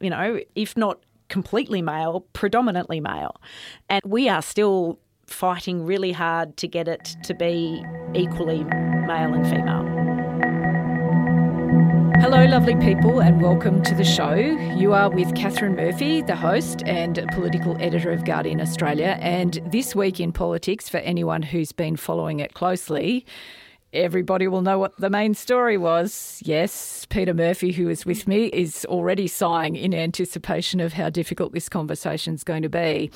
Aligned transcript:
You 0.00 0.10
know, 0.10 0.40
if 0.54 0.76
not 0.76 1.00
completely 1.28 1.82
male, 1.82 2.26
predominantly 2.32 3.00
male. 3.00 3.40
And 3.88 4.02
we 4.04 4.28
are 4.28 4.42
still 4.42 4.98
fighting 5.26 5.84
really 5.84 6.12
hard 6.12 6.56
to 6.58 6.68
get 6.68 6.86
it 6.86 7.16
to 7.24 7.34
be 7.34 7.82
equally 8.14 8.64
male 8.64 9.34
and 9.34 9.46
female. 9.46 10.04
Hello, 12.20 12.44
lovely 12.46 12.76
people, 12.76 13.20
and 13.20 13.42
welcome 13.42 13.82
to 13.82 13.94
the 13.94 14.04
show. 14.04 14.34
You 14.34 14.94
are 14.94 15.10
with 15.10 15.34
Katharine 15.34 15.76
Murphy, 15.76 16.22
the 16.22 16.36
host 16.36 16.82
and 16.86 17.22
political 17.32 17.76
editor 17.82 18.12
of 18.12 18.24
Guardian 18.24 18.60
Australia. 18.60 19.18
And 19.20 19.60
this 19.66 19.94
week 19.94 20.20
in 20.20 20.32
politics, 20.32 20.88
for 20.88 20.98
anyone 20.98 21.42
who's 21.42 21.72
been 21.72 21.96
following 21.96 22.40
it 22.40 22.54
closely, 22.54 23.26
everybody 23.94 24.48
will 24.48 24.60
know 24.60 24.78
what 24.78 24.96
the 24.96 25.08
main 25.08 25.34
story 25.34 25.78
was. 25.78 26.40
Yes, 26.44 27.06
Peta 27.08 27.32
Murphy, 27.32 27.72
who 27.72 27.88
is 27.88 28.04
with 28.04 28.26
me, 28.26 28.46
is 28.46 28.84
already 28.86 29.28
sighing 29.28 29.76
in 29.76 29.94
anticipation 29.94 30.80
of 30.80 30.92
how 30.92 31.08
difficult 31.08 31.52
this 31.52 31.68
conversation 31.68 32.34
is 32.34 32.44
going 32.44 32.62
to 32.62 32.68
be. 32.68 33.10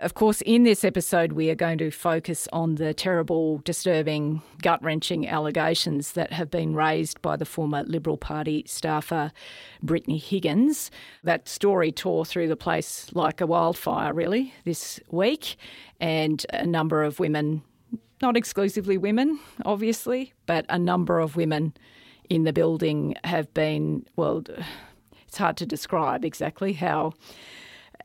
Of 0.00 0.14
course, 0.14 0.40
in 0.40 0.64
this 0.64 0.82
episode, 0.82 1.32
we 1.32 1.50
are 1.50 1.54
going 1.54 1.78
to 1.78 1.90
focus 1.90 2.48
on 2.52 2.74
the 2.74 2.92
terrible, 2.92 3.58
disturbing, 3.58 4.42
gut 4.60 4.82
wrenching 4.82 5.28
allegations 5.28 6.12
that 6.12 6.32
have 6.32 6.50
been 6.50 6.74
raised 6.74 7.22
by 7.22 7.36
the 7.36 7.44
former 7.44 7.84
Liberal 7.84 8.16
Party 8.16 8.64
staffer, 8.66 9.30
Brittany 9.82 10.18
Higgins. 10.18 10.90
That 11.22 11.48
story 11.48 11.92
tore 11.92 12.24
through 12.24 12.48
the 12.48 12.56
place 12.56 13.08
like 13.12 13.40
a 13.40 13.46
wildfire, 13.46 14.12
really, 14.12 14.52
this 14.64 14.98
week, 15.10 15.56
and 16.00 16.44
a 16.52 16.66
number 16.66 17.04
of 17.04 17.20
women, 17.20 17.62
not 18.24 18.38
exclusively 18.38 18.96
women, 18.96 19.38
obviously, 19.66 20.32
but 20.46 20.64
a 20.70 20.78
number 20.78 21.20
of 21.20 21.36
women 21.36 21.74
in 22.30 22.44
the 22.44 22.54
building 22.54 23.14
have 23.22 23.52
been, 23.52 24.06
well, 24.16 24.42
it's 25.28 25.36
hard 25.36 25.58
to 25.58 25.66
describe 25.66 26.24
exactly 26.24 26.72
how 26.72 27.12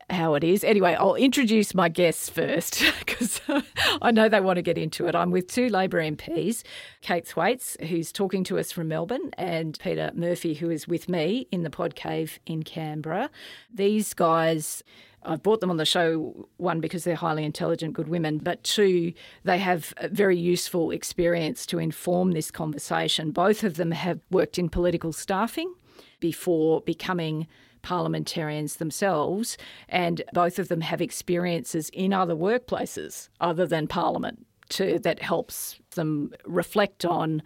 how 0.09 0.33
it 0.35 0.43
is. 0.43 0.63
Anyway, 0.63 0.95
I'll 0.95 1.15
introduce 1.15 1.73
my 1.73 1.89
guests 1.89 2.29
first 2.29 2.83
because 2.99 3.41
I 4.01 4.11
know 4.11 4.29
they 4.29 4.41
want 4.41 4.57
to 4.57 4.61
get 4.61 4.77
into 4.77 5.07
it. 5.07 5.15
I'm 5.15 5.31
with 5.31 5.47
two 5.47 5.69
Labor 5.69 6.01
MPs, 6.01 6.63
Kate 7.01 7.27
Thwaites, 7.27 7.77
who's 7.87 8.11
talking 8.11 8.43
to 8.45 8.59
us 8.59 8.71
from 8.71 8.87
Melbourne, 8.87 9.31
and 9.37 9.77
Peta 9.79 10.11
Murphy, 10.15 10.55
who 10.55 10.69
is 10.69 10.87
with 10.87 11.09
me 11.09 11.47
in 11.51 11.63
the 11.63 11.69
pod 11.69 11.95
cave 11.95 12.39
in 12.45 12.63
Canberra. 12.63 13.29
These 13.73 14.13
guys. 14.13 14.83
I've 15.21 15.43
brought 15.43 15.59
them 15.59 15.69
on 15.69 15.75
the 15.75 15.83
show, 15.83 16.47
one, 16.55 16.79
because 16.79 17.03
they're 17.03 17.13
highly 17.13 17.43
intelligent, 17.43 17.93
good 17.93 18.07
women, 18.07 18.37
but 18.37 18.63
two, 18.63 19.11
they 19.43 19.57
have 19.57 19.93
very 20.09 20.37
useful 20.37 20.91
experience 20.91 21.65
to 21.65 21.77
inform 21.77 22.31
this 22.31 22.49
conversation. 22.51 23.31
Both 23.31 23.65
of 23.65 23.75
them 23.75 23.91
have 23.91 24.21
worked 24.31 24.57
in 24.57 24.69
political 24.69 25.11
staffing 25.11 25.73
before 26.21 26.79
becoming 26.79 27.47
parliamentarians 27.81 28.77
themselves, 28.77 29.57
and 29.87 30.21
both 30.33 30.59
of 30.59 30.67
them 30.67 30.81
have 30.81 31.01
experiences 31.01 31.89
in 31.89 32.13
other 32.13 32.35
workplaces 32.35 33.29
other 33.39 33.65
than 33.65 33.87
Parliament 33.87 34.45
that 34.77 35.21
helps 35.21 35.79
them 35.95 36.31
reflect 36.45 37.03
on 37.03 37.41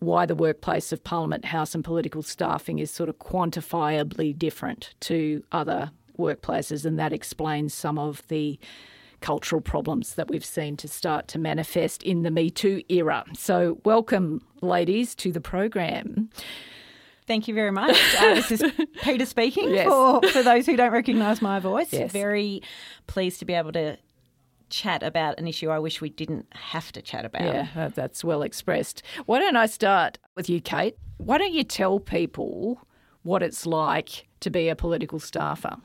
why 0.00 0.26
the 0.26 0.34
workplace 0.34 0.92
of 0.92 1.02
Parliament, 1.04 1.44
House, 1.44 1.74
and 1.74 1.84
political 1.84 2.22
staffing 2.22 2.78
is 2.78 2.90
sort 2.90 3.08
of 3.08 3.18
quantifiably 3.18 4.36
different 4.36 4.94
to 5.00 5.42
other 5.52 5.90
workplaces, 6.18 6.84
and 6.84 6.98
that 6.98 7.12
explains 7.12 7.72
some 7.74 7.98
of 7.98 8.26
the 8.28 8.58
cultural 9.20 9.60
problems 9.60 10.14
that 10.14 10.28
we've 10.28 10.44
seen 10.44 10.76
to 10.76 10.86
start 10.86 11.26
to 11.28 11.38
manifest 11.38 12.02
in 12.02 12.22
the 12.22 12.30
Me 12.30 12.50
Too 12.50 12.82
era. 12.88 13.24
So, 13.34 13.80
welcome, 13.84 14.40
ladies, 14.60 15.14
to 15.16 15.32
the 15.32 15.40
program. 15.40 16.30
Thank 17.28 17.46
you 17.46 17.54
very 17.54 17.70
much. 17.70 17.96
Uh, 18.18 18.34
this 18.34 18.50
is 18.50 18.64
Peta 19.02 19.24
speaking 19.26 19.70
Yes. 19.70 19.86
for, 19.86 20.20
for 20.30 20.42
those 20.42 20.66
who 20.66 20.76
don't 20.76 20.90
recognise 20.92 21.40
my 21.40 21.60
voice. 21.60 21.92
Yes. 21.92 22.10
Very 22.10 22.62
pleased 23.06 23.38
to 23.38 23.44
be 23.44 23.52
able 23.54 23.70
to 23.72 23.96
chat 24.70 25.02
about 25.02 25.38
an 25.38 25.46
issue 25.46 25.68
I 25.70 25.78
wish 25.78 26.00
we 26.00 26.08
didn't 26.10 26.46
have 26.54 26.90
to 26.92 27.00
chat 27.02 27.24
about. 27.24 27.42
Yeah, 27.42 27.88
that's 27.94 28.24
well 28.24 28.42
expressed. 28.42 29.02
Why 29.26 29.38
don't 29.38 29.56
I 29.56 29.66
start 29.66 30.18
with 30.34 30.48
you, 30.50 30.60
Kate? 30.60 30.96
Why 31.18 31.38
don't 31.38 31.52
you 31.52 31.64
tell 31.64 32.00
people 32.00 32.80
what 33.22 33.42
it's 33.42 33.64
like 33.66 34.26
to 34.40 34.50
be 34.50 34.68
a 34.68 34.74
political 34.76 35.18
staffer? 35.20 35.76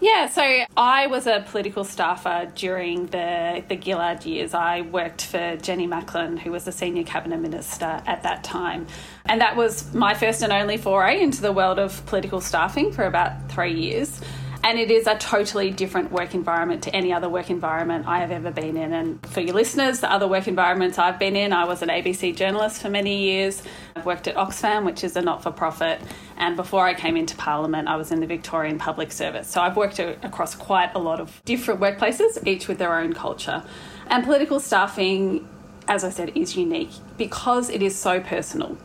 Yeah, 0.00 0.28
so 0.28 0.42
I 0.76 1.06
was 1.06 1.26
a 1.26 1.44
political 1.48 1.84
staffer 1.84 2.50
during 2.54 3.06
the, 3.06 3.64
the 3.68 3.80
Gillard 3.80 4.24
years. 4.26 4.52
I 4.52 4.82
worked 4.82 5.24
for 5.26 5.56
Jenny 5.56 5.86
Macklin, 5.86 6.36
who 6.36 6.50
was 6.50 6.64
the 6.64 6.72
senior 6.72 7.04
cabinet 7.04 7.40
minister 7.40 8.02
at 8.06 8.22
that 8.22 8.44
time. 8.44 8.86
And 9.26 9.40
that 9.40 9.56
was 9.56 9.94
my 9.94 10.14
first 10.14 10.42
and 10.42 10.52
only 10.52 10.76
foray 10.76 11.22
into 11.22 11.40
the 11.40 11.52
world 11.52 11.78
of 11.78 12.04
political 12.06 12.40
staffing 12.40 12.92
for 12.92 13.04
about 13.04 13.50
three 13.50 13.72
years. 13.72 14.20
And 14.64 14.78
it 14.78 14.90
is 14.90 15.06
a 15.06 15.14
totally 15.18 15.70
different 15.70 16.10
work 16.10 16.34
environment 16.34 16.84
to 16.84 16.96
any 16.96 17.12
other 17.12 17.28
work 17.28 17.50
environment 17.50 18.06
I 18.08 18.20
have 18.20 18.30
ever 18.30 18.50
been 18.50 18.78
in. 18.78 18.94
And 18.94 19.24
for 19.26 19.42
your 19.42 19.54
listeners, 19.54 20.00
the 20.00 20.10
other 20.10 20.26
work 20.26 20.48
environments 20.48 20.98
I've 20.98 21.18
been 21.18 21.36
in, 21.36 21.52
I 21.52 21.66
was 21.66 21.82
an 21.82 21.90
ABC 21.90 22.34
journalist 22.34 22.80
for 22.80 22.88
many 22.88 23.24
years. 23.24 23.62
I've 23.94 24.06
worked 24.06 24.26
at 24.26 24.36
Oxfam, 24.36 24.86
which 24.86 25.04
is 25.04 25.16
a 25.16 25.20
not 25.20 25.42
for 25.42 25.50
profit. 25.50 26.00
And 26.38 26.56
before 26.56 26.86
I 26.86 26.94
came 26.94 27.14
into 27.14 27.36
Parliament, 27.36 27.88
I 27.88 27.96
was 27.96 28.10
in 28.10 28.20
the 28.20 28.26
Victorian 28.26 28.78
Public 28.78 29.12
Service. 29.12 29.48
So 29.48 29.60
I've 29.60 29.76
worked 29.76 29.98
across 29.98 30.54
quite 30.54 30.94
a 30.94 30.98
lot 30.98 31.20
of 31.20 31.42
different 31.44 31.78
workplaces, 31.78 32.42
each 32.46 32.66
with 32.66 32.78
their 32.78 32.98
own 32.98 33.12
culture. 33.12 33.62
And 34.06 34.24
political 34.24 34.60
staffing, 34.60 35.46
as 35.88 36.04
I 36.04 36.08
said, 36.08 36.32
is 36.34 36.56
unique 36.56 36.92
because 37.18 37.68
it 37.68 37.82
is 37.82 37.94
so 37.94 38.18
personal 38.18 38.78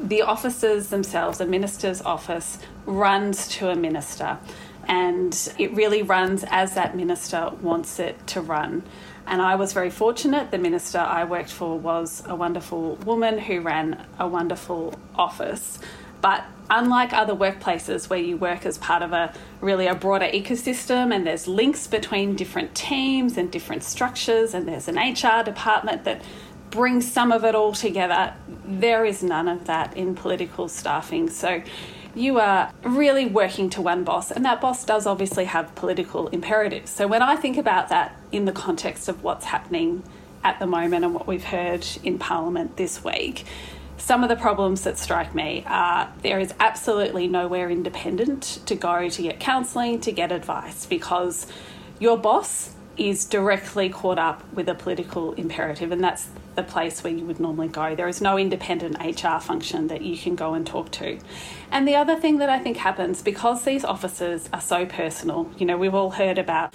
the 0.00 0.22
officers 0.22 0.88
themselves, 0.88 1.40
a 1.40 1.46
minister's 1.46 2.00
office, 2.02 2.58
runs 2.86 3.48
to 3.48 3.68
a 3.68 3.76
minister. 3.76 4.38
And 4.88 5.52
it 5.58 5.72
really 5.74 6.02
runs 6.02 6.44
as 6.48 6.74
that 6.74 6.96
minister 6.96 7.50
wants 7.60 8.00
it 8.00 8.26
to 8.28 8.40
run. 8.40 8.82
And 9.26 9.42
I 9.42 9.56
was 9.56 9.74
very 9.74 9.90
fortunate. 9.90 10.50
The 10.50 10.58
minister 10.58 10.98
I 10.98 11.24
worked 11.24 11.50
for 11.50 11.78
was 11.78 12.22
a 12.26 12.34
wonderful 12.34 12.96
woman 12.96 13.38
who 13.38 13.60
ran 13.60 14.06
a 14.18 14.26
wonderful 14.26 14.98
office. 15.14 15.78
But 16.22 16.44
unlike 16.70 17.12
other 17.12 17.34
workplaces 17.34 18.08
where 18.08 18.18
you 18.18 18.36
work 18.36 18.66
as 18.66 18.78
part 18.78 19.02
of 19.02 19.12
a 19.12 19.32
really 19.60 19.86
a 19.86 19.94
broader 19.94 20.26
ecosystem 20.26 21.14
and 21.14 21.26
there's 21.26 21.46
links 21.46 21.86
between 21.86 22.34
different 22.36 22.74
teams 22.74 23.36
and 23.36 23.50
different 23.50 23.82
structures 23.82 24.54
and 24.54 24.66
there's 24.66 24.88
an 24.88 24.96
HR 24.96 25.42
department 25.44 26.04
that 26.04 26.22
brings 26.70 27.10
some 27.10 27.32
of 27.32 27.44
it 27.44 27.54
all 27.54 27.72
together. 27.72 28.34
There 28.64 29.04
is 29.04 29.22
none 29.22 29.48
of 29.48 29.66
that 29.66 29.96
in 29.96 30.14
political 30.14 30.68
staffing. 30.68 31.30
So 31.30 31.62
you 32.18 32.38
are 32.40 32.72
really 32.82 33.26
working 33.26 33.70
to 33.70 33.80
one 33.80 34.04
boss, 34.04 34.30
and 34.30 34.44
that 34.44 34.60
boss 34.60 34.84
does 34.84 35.06
obviously 35.06 35.44
have 35.44 35.74
political 35.74 36.28
imperatives. 36.28 36.90
So 36.90 37.06
when 37.06 37.22
I 37.22 37.36
think 37.36 37.56
about 37.56 37.88
that 37.88 38.16
in 38.32 38.44
the 38.44 38.52
context 38.52 39.08
of 39.08 39.22
what's 39.22 39.46
happening 39.46 40.02
at 40.42 40.58
the 40.58 40.66
moment 40.66 41.04
and 41.04 41.14
what 41.14 41.26
we've 41.26 41.44
heard 41.44 41.86
in 42.02 42.18
Parliament 42.18 42.76
this 42.76 43.04
week, 43.04 43.44
some 43.96 44.22
of 44.22 44.28
the 44.28 44.36
problems 44.36 44.82
that 44.82 44.98
strike 44.98 45.34
me 45.34 45.64
are 45.66 46.12
there 46.22 46.38
is 46.38 46.54
absolutely 46.60 47.26
nowhere 47.26 47.70
independent 47.70 48.60
to 48.66 48.74
go 48.74 49.08
to 49.08 49.22
get 49.22 49.40
counselling, 49.40 50.00
to 50.00 50.12
get 50.12 50.30
advice, 50.30 50.86
because 50.86 51.46
your 51.98 52.16
boss 52.16 52.74
is 52.98 53.24
directly 53.24 53.88
caught 53.88 54.18
up 54.18 54.42
with 54.52 54.68
a 54.68 54.74
political 54.74 55.32
imperative, 55.34 55.92
and 55.92 56.02
that's 56.02 56.28
the 56.56 56.62
place 56.64 57.04
where 57.04 57.12
you 57.12 57.24
would 57.24 57.38
normally 57.38 57.68
go. 57.68 57.94
There 57.94 58.08
is 58.08 58.20
no 58.20 58.36
independent 58.36 58.96
HR 58.98 59.38
function 59.38 59.86
that 59.88 60.02
you 60.02 60.18
can 60.18 60.34
go 60.34 60.54
and 60.54 60.66
talk 60.66 60.90
to. 60.92 61.18
And 61.70 61.86
the 61.86 61.94
other 61.94 62.16
thing 62.16 62.38
that 62.38 62.48
I 62.48 62.58
think 62.58 62.78
happens 62.78 63.22
because 63.22 63.64
these 63.64 63.84
offices 63.84 64.48
are 64.52 64.60
so 64.60 64.84
personal, 64.84 65.50
you 65.56 65.64
know, 65.64 65.76
we've 65.76 65.94
all 65.94 66.10
heard 66.10 66.36
about 66.36 66.74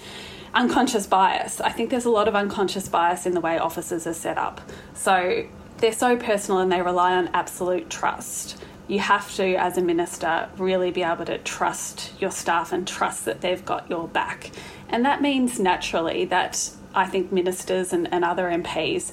unconscious 0.54 1.06
bias. 1.06 1.60
I 1.60 1.70
think 1.70 1.90
there's 1.90 2.06
a 2.06 2.10
lot 2.10 2.28
of 2.28 2.34
unconscious 2.34 2.88
bias 2.88 3.26
in 3.26 3.34
the 3.34 3.40
way 3.40 3.58
offices 3.58 4.06
are 4.06 4.14
set 4.14 4.38
up. 4.38 4.62
So 4.94 5.46
they're 5.78 5.92
so 5.92 6.16
personal 6.16 6.60
and 6.60 6.72
they 6.72 6.80
rely 6.80 7.14
on 7.14 7.28
absolute 7.34 7.90
trust. 7.90 8.56
You 8.86 9.00
have 9.00 9.34
to, 9.36 9.54
as 9.54 9.76
a 9.76 9.82
minister, 9.82 10.48
really 10.56 10.90
be 10.90 11.02
able 11.02 11.24
to 11.26 11.38
trust 11.38 12.12
your 12.20 12.30
staff 12.30 12.72
and 12.72 12.86
trust 12.86 13.24
that 13.24 13.40
they've 13.40 13.64
got 13.64 13.90
your 13.90 14.08
back. 14.08 14.50
And 14.94 15.04
that 15.04 15.20
means 15.20 15.58
naturally 15.58 16.24
that 16.26 16.70
I 16.94 17.06
think 17.06 17.32
ministers 17.32 17.92
and, 17.92 18.06
and 18.14 18.24
other 18.24 18.44
MPs, 18.44 19.12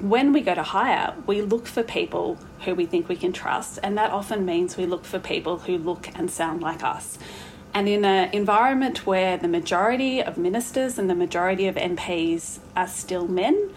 when 0.00 0.32
we 0.32 0.40
go 0.40 0.52
to 0.52 0.64
hire, 0.64 1.14
we 1.28 1.42
look 1.42 1.68
for 1.68 1.84
people 1.84 2.40
who 2.64 2.74
we 2.74 2.86
think 2.86 3.08
we 3.08 3.14
can 3.14 3.32
trust, 3.32 3.78
and 3.84 3.96
that 3.96 4.10
often 4.10 4.44
means 4.44 4.76
we 4.76 4.84
look 4.84 5.04
for 5.04 5.20
people 5.20 5.60
who 5.60 5.78
look 5.78 6.08
and 6.16 6.28
sound 6.28 6.60
like 6.60 6.82
us. 6.82 7.20
And 7.72 7.88
in 7.88 8.04
an 8.04 8.32
environment 8.32 9.06
where 9.06 9.36
the 9.36 9.46
majority 9.46 10.20
of 10.20 10.38
ministers 10.38 10.98
and 10.98 11.08
the 11.08 11.14
majority 11.14 11.68
of 11.68 11.76
MPs 11.76 12.58
are 12.74 12.88
still 12.88 13.28
men, 13.28 13.70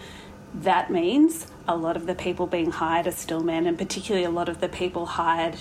that 0.52 0.90
means 0.90 1.46
a 1.68 1.76
lot 1.76 1.94
of 1.94 2.06
the 2.06 2.16
people 2.16 2.48
being 2.48 2.72
hired 2.72 3.06
are 3.06 3.12
still 3.12 3.44
men, 3.44 3.68
and 3.68 3.78
particularly 3.78 4.24
a 4.24 4.30
lot 4.30 4.48
of 4.48 4.60
the 4.60 4.68
people 4.68 5.06
hired 5.06 5.58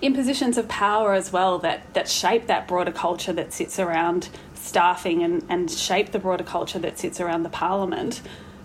in 0.00 0.14
positions 0.14 0.56
of 0.56 0.68
power 0.68 1.12
as 1.12 1.32
well 1.32 1.58
that, 1.58 1.92
that 1.94 2.08
shape 2.08 2.46
that 2.46 2.68
broader 2.68 2.92
culture 2.92 3.32
that 3.32 3.52
sits 3.52 3.78
around 3.78 4.28
staffing 4.58 5.22
and, 5.22 5.44
and 5.48 5.70
shape 5.70 6.12
the 6.12 6.18
broader 6.18 6.44
culture 6.44 6.78
that 6.78 6.98
sits 6.98 7.20
around 7.20 7.42
the 7.42 7.48
parliament 7.50 8.20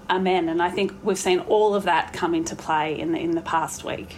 are 0.10 0.20
men. 0.20 0.50
And 0.50 0.62
I 0.62 0.70
think 0.70 0.94
we've 1.04 1.18
seen 1.18 1.40
all 1.40 1.76
of 1.76 1.84
that 1.84 2.14
come 2.14 2.34
into 2.36 2.56
play 2.56 3.00
in 3.00 3.12
the, 3.12 3.20
in 3.20 3.32
the 3.32 3.42
past 3.42 3.84
week. 3.84 4.18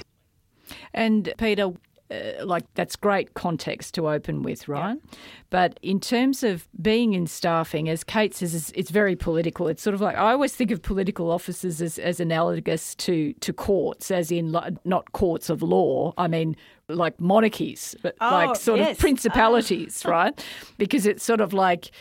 And 0.94 1.34
Peta, 1.38 1.74
uh, 2.10 2.46
like 2.46 2.64
that's 2.76 2.96
great 2.96 3.34
context 3.34 3.96
to 3.96 4.08
open 4.08 4.44
with, 4.44 4.68
right? 4.68 4.98
Yeah. 5.02 5.18
But 5.50 5.80
in 5.82 6.00
terms 6.00 6.44
of 6.44 6.68
being 6.82 7.14
in 7.14 7.28
staffing, 7.28 7.90
as 7.90 8.04
Kate 8.04 8.34
says, 8.36 8.54
it's, 8.54 8.72
it's, 8.76 8.92
very 8.92 9.16
political. 9.16 9.68
It's 9.68 9.82
sort 9.82 9.94
of 9.94 10.02
like 10.02 10.16
I 10.16 10.32
always 10.32 10.54
think 10.54 10.72
of 10.72 10.82
political 10.82 11.32
offices 11.32 11.82
as, 11.82 11.98
as 11.98 12.20
analogous 12.20 12.94
to 12.96 13.34
to 13.34 13.54
courts, 13.54 14.12
as 14.12 14.32
in 14.32 14.56
not 14.84 15.12
courts 15.14 15.50
of 15.50 15.64
law. 15.64 16.14
I 16.18 16.28
mean 16.28 16.56
like 16.90 17.20
monarchies, 17.20 17.96
but 18.02 18.16
oh, 18.22 18.30
like 18.30 18.56
sort 18.56 18.80
yes. 18.80 18.92
of 18.92 19.00
principalities, 19.00 20.04
oh. 20.06 20.12
right? 20.12 20.46
Because 20.78 21.06
it's 21.06 21.24
sort 21.24 21.42
of 21.42 21.54
like 21.54 21.92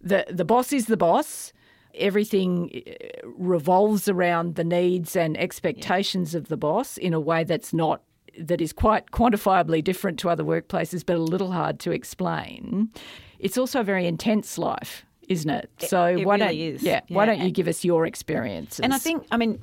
the 0.00 0.26
the 0.30 0.44
boss 0.44 0.72
is 0.72 0.86
the 0.86 0.96
boss. 0.96 1.52
Everything 1.94 2.82
uh, 2.86 3.28
revolves 3.36 4.08
around 4.08 4.54
the 4.54 4.64
needs 4.64 5.14
and 5.14 5.36
expectations 5.36 6.32
yeah. 6.32 6.38
of 6.38 6.48
the 6.48 6.56
boss 6.56 6.96
in 6.96 7.12
a 7.12 7.20
way 7.20 7.44
that's 7.44 7.72
not 7.74 8.02
that 8.38 8.60
is 8.60 8.72
quite 8.72 9.10
quantifiably 9.10 9.84
different 9.84 10.18
to 10.20 10.30
other 10.30 10.44
workplaces, 10.44 11.04
but 11.04 11.16
a 11.16 11.20
little 11.20 11.52
hard 11.52 11.78
to 11.80 11.90
explain. 11.90 12.90
It's 13.38 13.58
also 13.58 13.80
a 13.80 13.84
very 13.84 14.06
intense 14.06 14.56
life, 14.56 15.04
isn't 15.28 15.50
it? 15.50 15.70
So 15.78 16.06
it 16.06 16.24
why 16.24 16.36
really 16.36 16.46
don't 16.46 16.74
is. 16.74 16.82
Yeah, 16.82 17.00
yeah, 17.08 17.16
why 17.16 17.26
don't 17.26 17.40
you 17.40 17.50
give 17.50 17.68
us 17.68 17.84
your 17.84 18.06
experiences? 18.06 18.80
And 18.80 18.94
I 18.94 18.98
think, 18.98 19.26
I 19.30 19.36
mean, 19.36 19.60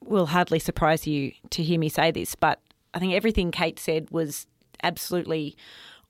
will 0.00 0.26
hardly 0.26 0.58
surprise 0.58 1.06
you 1.06 1.32
to 1.50 1.62
hear 1.62 1.78
me 1.78 1.88
say 1.88 2.10
this, 2.10 2.34
but 2.34 2.60
I 2.94 2.98
think 2.98 3.12
everything 3.12 3.50
Kate 3.50 3.78
said 3.78 4.10
was 4.10 4.46
absolutely 4.82 5.56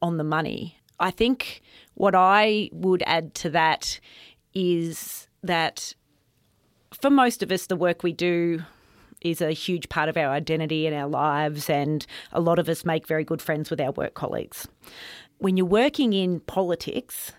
on 0.03 0.19
the 0.19 0.25
money. 0.25 0.79
I 1.01 1.11
think 1.11 1.63
what 1.95 2.15
I 2.15 2.69
would 2.73 3.03
add 3.07 3.35
to 3.37 3.51
that 3.51 3.99
is 4.53 5.27
that 5.43 5.95
for 6.93 7.11
most 7.11 7.43
of 7.43 7.51
us, 7.51 7.67
the 7.67 7.77
work 7.77 8.03
we 8.03 8.13
do 8.13 8.63
is 9.21 9.41
a 9.41 9.53
huge 9.53 9.89
part 9.89 10.09
of 10.09 10.17
our 10.17 10.31
identity 10.31 10.87
and 10.87 10.95
our 10.95 11.09
lives, 11.09 11.71
and 11.71 12.07
a 12.33 12.41
lot 12.41 12.59
of 12.59 12.69
us 12.69 12.85
make 12.85 13.09
very 13.09 13.25
good 13.25 13.41
friends 13.41 13.71
with 13.71 13.81
our 13.81 13.93
work 13.93 14.15
colleagues. 14.15 14.69
When 15.39 15.57
you're 15.57 15.67
working 15.67 16.13
in 16.13 16.41
politics, 16.41 17.33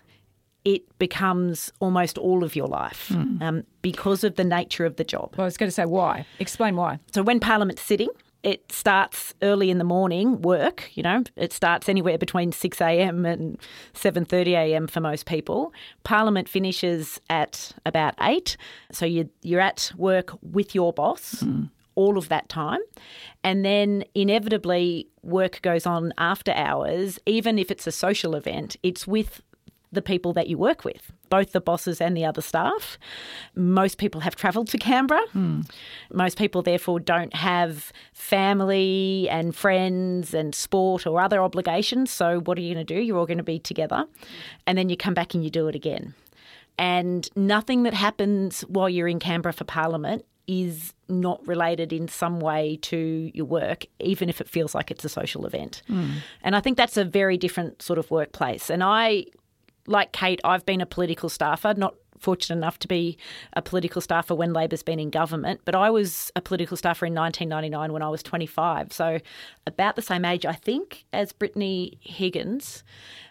it 0.64 0.82
becomes 0.98 1.72
almost 1.78 2.18
all 2.18 2.42
of 2.42 2.56
your 2.56 2.66
life 2.66 3.10
mm. 3.10 3.40
um, 3.40 3.62
because 3.82 4.24
of 4.24 4.34
the 4.34 4.42
nature 4.42 4.84
of 4.84 4.96
the 4.96 5.04
job. 5.04 5.32
Well, 5.36 5.44
I 5.44 5.46
was 5.46 5.56
going 5.56 5.68
to 5.68 5.74
say 5.74 5.84
why. 5.84 6.26
Explain 6.40 6.74
why. 6.74 6.98
So, 7.14 7.22
when 7.22 7.38
Parliament's 7.38 7.82
sitting, 7.82 8.08
it 8.46 8.70
starts 8.70 9.34
early 9.42 9.70
in 9.70 9.78
the 9.78 9.84
morning 9.84 10.40
work 10.40 10.88
you 10.94 11.02
know 11.02 11.22
it 11.34 11.52
starts 11.52 11.88
anywhere 11.88 12.16
between 12.16 12.52
6 12.52 12.80
a.m. 12.80 13.26
and 13.26 13.58
7:30 13.92 14.46
a.m. 14.52 14.86
for 14.86 15.00
most 15.00 15.26
people 15.26 15.74
parliament 16.04 16.48
finishes 16.48 17.20
at 17.28 17.72
about 17.84 18.14
8 18.22 18.56
so 18.92 19.04
you 19.04 19.28
you're 19.42 19.60
at 19.60 19.92
work 19.96 20.30
with 20.42 20.74
your 20.74 20.92
boss 20.92 21.42
mm. 21.42 21.68
all 21.96 22.16
of 22.16 22.28
that 22.28 22.48
time 22.48 22.80
and 23.42 23.64
then 23.64 24.04
inevitably 24.14 25.08
work 25.22 25.60
goes 25.62 25.84
on 25.84 26.14
after 26.16 26.52
hours 26.52 27.18
even 27.26 27.58
if 27.58 27.70
it's 27.70 27.86
a 27.88 27.92
social 27.92 28.36
event 28.36 28.76
it's 28.84 29.08
with 29.08 29.42
the 29.92 30.02
people 30.02 30.32
that 30.34 30.48
you 30.48 30.58
work 30.58 30.84
with, 30.84 31.12
both 31.30 31.52
the 31.52 31.60
bosses 31.60 32.00
and 32.00 32.16
the 32.16 32.24
other 32.24 32.42
staff. 32.42 32.98
Most 33.54 33.98
people 33.98 34.20
have 34.20 34.36
travelled 34.36 34.68
to 34.68 34.78
Canberra. 34.78 35.22
Mm. 35.34 35.70
Most 36.12 36.38
people, 36.38 36.62
therefore, 36.62 37.00
don't 37.00 37.34
have 37.34 37.92
family 38.12 39.28
and 39.30 39.54
friends 39.54 40.34
and 40.34 40.54
sport 40.54 41.06
or 41.06 41.20
other 41.20 41.42
obligations. 41.42 42.10
So, 42.10 42.40
what 42.40 42.58
are 42.58 42.60
you 42.60 42.74
going 42.74 42.86
to 42.86 42.94
do? 42.94 43.00
You're 43.00 43.18
all 43.18 43.26
going 43.26 43.38
to 43.38 43.44
be 43.44 43.58
together. 43.58 44.04
And 44.66 44.76
then 44.76 44.88
you 44.88 44.96
come 44.96 45.14
back 45.14 45.34
and 45.34 45.44
you 45.44 45.50
do 45.50 45.68
it 45.68 45.74
again. 45.74 46.14
And 46.78 47.28
nothing 47.34 47.84
that 47.84 47.94
happens 47.94 48.60
while 48.62 48.88
you're 48.88 49.08
in 49.08 49.18
Canberra 49.18 49.52
for 49.52 49.64
Parliament 49.64 50.24
is 50.46 50.92
not 51.08 51.44
related 51.46 51.92
in 51.92 52.08
some 52.08 52.40
way 52.40 52.78
to 52.82 53.30
your 53.34 53.46
work, 53.46 53.86
even 53.98 54.28
if 54.28 54.40
it 54.40 54.48
feels 54.48 54.74
like 54.74 54.90
it's 54.90 55.04
a 55.04 55.08
social 55.08 55.46
event. 55.46 55.82
Mm. 55.88 56.16
And 56.42 56.54
I 56.54 56.60
think 56.60 56.76
that's 56.76 56.96
a 56.96 57.04
very 57.04 57.36
different 57.36 57.82
sort 57.82 57.98
of 57.98 58.10
workplace. 58.10 58.70
And 58.70 58.82
I 58.82 59.26
like 59.86 60.12
Kate, 60.12 60.40
I've 60.44 60.66
been 60.66 60.80
a 60.80 60.86
political 60.86 61.28
staffer, 61.28 61.74
not 61.76 61.94
fortunate 62.18 62.56
enough 62.56 62.78
to 62.80 62.88
be 62.88 63.16
a 63.52 63.62
political 63.62 64.00
staffer 64.00 64.34
when 64.34 64.52
Labor's 64.52 64.82
been 64.82 64.98
in 64.98 65.10
government, 65.10 65.60
but 65.64 65.74
I 65.74 65.90
was 65.90 66.32
a 66.36 66.40
political 66.40 66.76
staffer 66.76 67.06
in 67.06 67.14
1999 67.14 67.92
when 67.92 68.02
I 68.02 68.08
was 68.08 68.22
25. 68.22 68.92
So 68.92 69.18
about 69.66 69.96
the 69.96 70.02
same 70.02 70.24
age, 70.24 70.46
I 70.46 70.54
think, 70.54 71.04
as 71.12 71.32
Brittany 71.32 71.98
Higgins. 72.00 72.84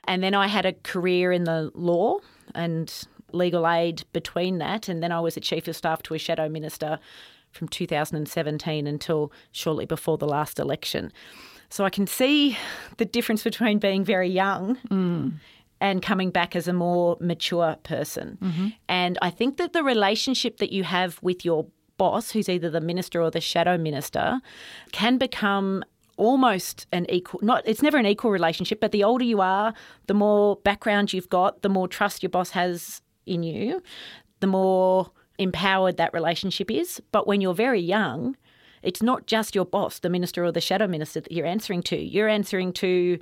And 0.05 0.23
then 0.23 0.33
I 0.35 0.47
had 0.47 0.65
a 0.65 0.73
career 0.73 1.31
in 1.31 1.45
the 1.45 1.71
law 1.73 2.19
and 2.53 2.93
legal 3.31 3.67
aid 3.67 4.03
between 4.13 4.59
that. 4.59 4.87
And 4.87 5.01
then 5.01 5.11
I 5.11 5.19
was 5.19 5.35
a 5.37 5.41
chief 5.41 5.67
of 5.67 5.75
staff 5.75 6.03
to 6.03 6.13
a 6.13 6.19
shadow 6.19 6.47
minister 6.47 6.99
from 7.51 7.67
2017 7.67 8.85
until 8.85 9.31
shortly 9.51 9.85
before 9.85 10.17
the 10.17 10.27
last 10.27 10.59
election. 10.59 11.11
So 11.69 11.83
I 11.83 11.89
can 11.89 12.05
see 12.05 12.57
the 12.97 13.05
difference 13.05 13.43
between 13.43 13.79
being 13.79 14.03
very 14.03 14.29
young 14.29 14.77
mm 14.89 15.33
and 15.81 16.01
coming 16.01 16.31
back 16.31 16.55
as 16.55 16.67
a 16.67 16.73
more 16.73 17.17
mature 17.19 17.75
person. 17.83 18.37
Mm-hmm. 18.41 18.67
And 18.87 19.17
I 19.21 19.29
think 19.29 19.57
that 19.57 19.73
the 19.73 19.83
relationship 19.83 20.57
that 20.57 20.71
you 20.71 20.83
have 20.83 21.19
with 21.21 21.43
your 21.43 21.67
boss, 21.97 22.31
who's 22.31 22.49
either 22.49 22.69
the 22.69 22.81
minister 22.81 23.21
or 23.21 23.31
the 23.31 23.41
shadow 23.41 23.77
minister, 23.77 24.39
can 24.91 25.17
become 25.17 25.83
almost 26.17 26.87
an 26.93 27.05
equal 27.09 27.41
not 27.43 27.61
it's 27.65 27.81
never 27.81 27.97
an 27.97 28.05
equal 28.05 28.31
relationship 28.31 28.79
but 28.79 28.93
the 28.93 29.03
older 29.03 29.25
you 29.25 29.41
are 29.41 29.73
the 30.07 30.13
more 30.13 30.55
background 30.57 31.11
you've 31.11 31.27
got 31.27 31.61
the 31.61 31.67
more 31.67 31.89
trust 31.89 32.23
your 32.23 32.29
boss 32.29 32.51
has 32.51 33.01
in 33.25 33.43
you 33.43 33.83
the 34.39 34.47
more 34.47 35.11
empowered 35.39 35.97
that 35.97 36.13
relationship 36.13 36.71
is 36.71 37.01
but 37.11 37.27
when 37.27 37.41
you're 37.41 37.53
very 37.53 37.81
young 37.81 38.33
it's 38.81 39.03
not 39.03 39.27
just 39.27 39.53
your 39.53 39.65
boss 39.65 39.99
the 39.99 40.09
minister 40.09 40.45
or 40.45 40.53
the 40.53 40.61
shadow 40.61 40.87
minister 40.87 41.19
that 41.19 41.33
you're 41.33 41.45
answering 41.45 41.83
to 41.83 41.97
you're 41.97 42.29
answering 42.29 42.71
to 42.71 43.19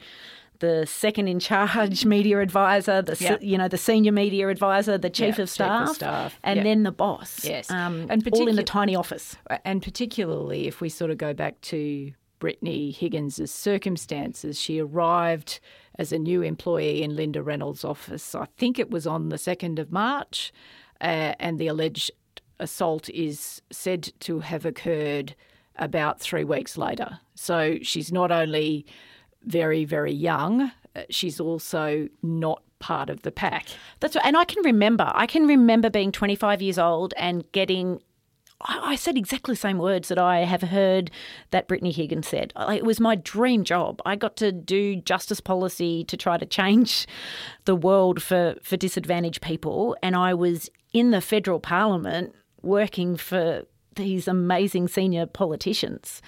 the 0.64 0.86
second 0.86 1.28
in 1.28 1.42
charge 1.42 2.06
media 2.18 2.40
advisor, 2.40 3.02
the 3.02 3.18
yep. 3.20 3.44
you 3.44 3.58
know 3.58 3.68
the 3.68 3.78
senior 3.78 4.14
media 4.14 4.48
advisor, 4.48 4.98
the 4.98 5.10
chief, 5.10 5.38
yep, 5.38 5.40
of, 5.40 5.50
staff, 5.50 5.82
chief 5.82 5.90
of 5.90 5.96
staff, 5.98 6.40
and 6.42 6.58
yep. 6.58 6.64
then 6.64 6.84
the 6.84 6.92
boss. 6.92 7.44
Yes, 7.44 7.70
um, 7.70 8.08
and 8.10 8.26
all 8.30 8.48
in 8.48 8.56
the 8.56 8.64
tiny 8.64 8.96
office. 8.96 9.36
And 9.66 9.84
particularly 9.84 10.68
if 10.68 10.80
we 10.80 10.88
sort 10.88 11.12
of 11.12 11.18
go 11.18 11.34
back 11.34 11.60
to 11.62 12.14
Brittany 12.40 12.92
Higgins' 12.92 13.52
circumstances, 13.52 14.58
she 14.58 14.80
arrived 14.80 15.60
as 16.00 16.14
a 16.14 16.18
new 16.18 16.42
employee 16.42 17.04
in 17.04 17.14
Linda 17.14 17.44
Reynolds' 17.44 17.84
office. 17.84 18.34
I 18.34 18.48
think 18.58 18.80
it 18.80 18.90
was 18.90 19.06
on 19.06 19.30
the 19.30 19.38
second 19.38 19.80
of 19.80 19.92
March, 19.92 20.54
uh, 21.02 21.36
and 21.40 21.60
the 21.60 21.68
alleged 21.68 22.10
assault 22.58 23.10
is 23.10 23.62
said 23.70 24.14
to 24.22 24.40
have 24.40 24.66
occurred 24.66 25.36
about 25.76 26.22
three 26.22 26.46
weeks 26.46 26.78
later. 26.78 27.20
So 27.36 27.80
she's 27.82 28.14
not 28.14 28.32
only 28.32 28.86
very, 29.46 29.86
very 29.86 30.14
young, 30.14 30.72
uh, 30.96 31.02
she's 31.10 31.40
also 31.40 32.08
not 32.22 32.64
part 32.80 33.10
of 33.10 33.22
the 33.22 33.32
pack. 33.32 33.68
That's 34.00 34.16
right. 34.16 34.26
And 34.26 34.38
I 34.38 34.46
can 34.46 34.64
remember, 34.64 35.12
I 35.16 35.26
can 35.26 35.48
remember 35.48 35.90
being 35.90 36.12
25 36.12 36.62
years 36.62 36.78
old 36.78 37.14
and 37.18 37.50
getting 37.52 38.02
I 38.66 38.96
said 38.96 39.18
exactly 39.18 39.54
the 39.54 39.60
same 39.60 39.78
words 39.78 40.08
that 40.08 40.18
I 40.18 40.46
have 40.46 40.62
heard 40.62 41.12
that 41.52 41.68
Brittany 41.68 41.92
Higgins 41.92 42.28
said. 42.28 42.54
It 42.70 42.86
was 42.86 43.00
my 43.00 43.16
dream 43.16 43.64
job. 43.64 44.02
I 44.06 44.16
got 44.16 44.38
to 44.38 44.52
do 44.52 44.96
justice 44.96 45.42
policy 45.42 46.04
to 46.06 46.16
try 46.16 46.38
to 46.38 46.46
change 46.46 47.08
the 47.66 47.76
world 47.76 48.22
for, 48.22 48.56
for 48.64 48.78
disadvantaged 48.78 49.42
people. 49.42 49.98
And 50.02 50.16
I 50.16 50.34
was 50.34 50.70
in 50.94 51.12
the 51.12 51.22
federal 51.22 51.60
parliament 51.60 52.34
working 52.62 53.18
for 53.18 53.64
these 53.96 54.28
amazing 54.28 54.88
senior 54.88 55.26
politicians 55.26 56.22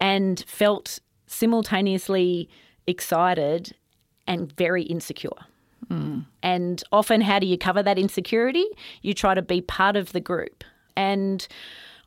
and 0.00 0.44
felt 0.46 0.98
simultaneously 1.28 2.48
excited 2.86 3.74
and 4.26 4.52
very 4.56 4.82
insecure. 4.82 5.30
Mm. 5.88 6.26
And 6.42 6.82
often, 6.92 7.20
how 7.20 7.38
do 7.38 7.46
you 7.46 7.56
cover 7.56 7.82
that 7.82 7.98
insecurity? 7.98 8.66
You 9.02 9.14
try 9.14 9.34
to 9.34 9.42
be 9.42 9.60
part 9.60 9.96
of 9.96 10.12
the 10.12 10.20
group. 10.20 10.64
And 10.96 11.46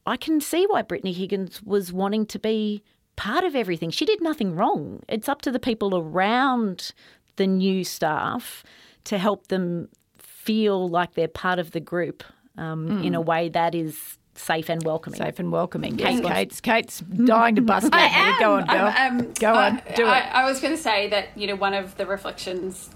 I 0.06 0.18
can 0.18 0.42
see 0.42 0.66
why 0.68 0.82
Brittany 0.82 1.14
Higgins 1.14 1.64
was 1.64 1.94
wanting 1.94 2.26
to 2.28 2.40
be 2.40 2.84
part 3.16 3.44
of 3.44 3.56
everything. 3.56 3.92
She 3.92 4.06
did 4.06 4.22
nothing 4.22 4.56
wrong. 4.56 5.02
It's 5.08 5.30
up 5.30 5.42
to 5.44 5.52
the 5.52 5.60
people 5.60 5.96
around 5.98 6.92
the 7.38 7.48
new 7.48 7.84
staff 7.84 8.64
to 9.06 9.18
help 9.18 9.48
them 9.48 9.90
feel 10.18 10.90
like 10.90 11.14
they're 11.14 11.28
part 11.28 11.60
of 11.60 11.72
the 11.72 11.80
group 11.80 12.24
um, 12.58 12.90
mm. 12.90 13.06
in 13.06 13.16
a 13.16 13.22
way 13.22 13.50
that 13.50 13.74
is 13.76 14.18
safe 14.42 14.70
and 14.70 14.84
welcoming. 14.84 15.18
Safe 15.20 15.40
and 15.40 15.52
welcoming. 15.52 15.98
Yes, 16.00 16.20
Kate's, 16.22 16.62
Kate's 16.62 17.00
dying 17.00 17.56
to 17.56 17.62
bust 17.62 17.90
I 17.94 18.06
am. 18.06 18.40
Go 18.40 18.56
on, 18.56 18.66
girl. 18.66 18.94
Um, 18.98 19.34
Go 19.40 19.54
on, 19.54 19.82
do 19.96 20.06
I, 20.06 20.20
it. 20.20 20.36
I 20.36 20.46
was 20.46 20.60
going 20.60 20.76
to 20.76 20.82
say 20.82 21.10
that, 21.10 21.38
you 21.38 21.48
know, 21.48 21.56
one 21.56 21.74
of 21.74 21.96
the 21.98 22.06
reflections, 22.06 22.90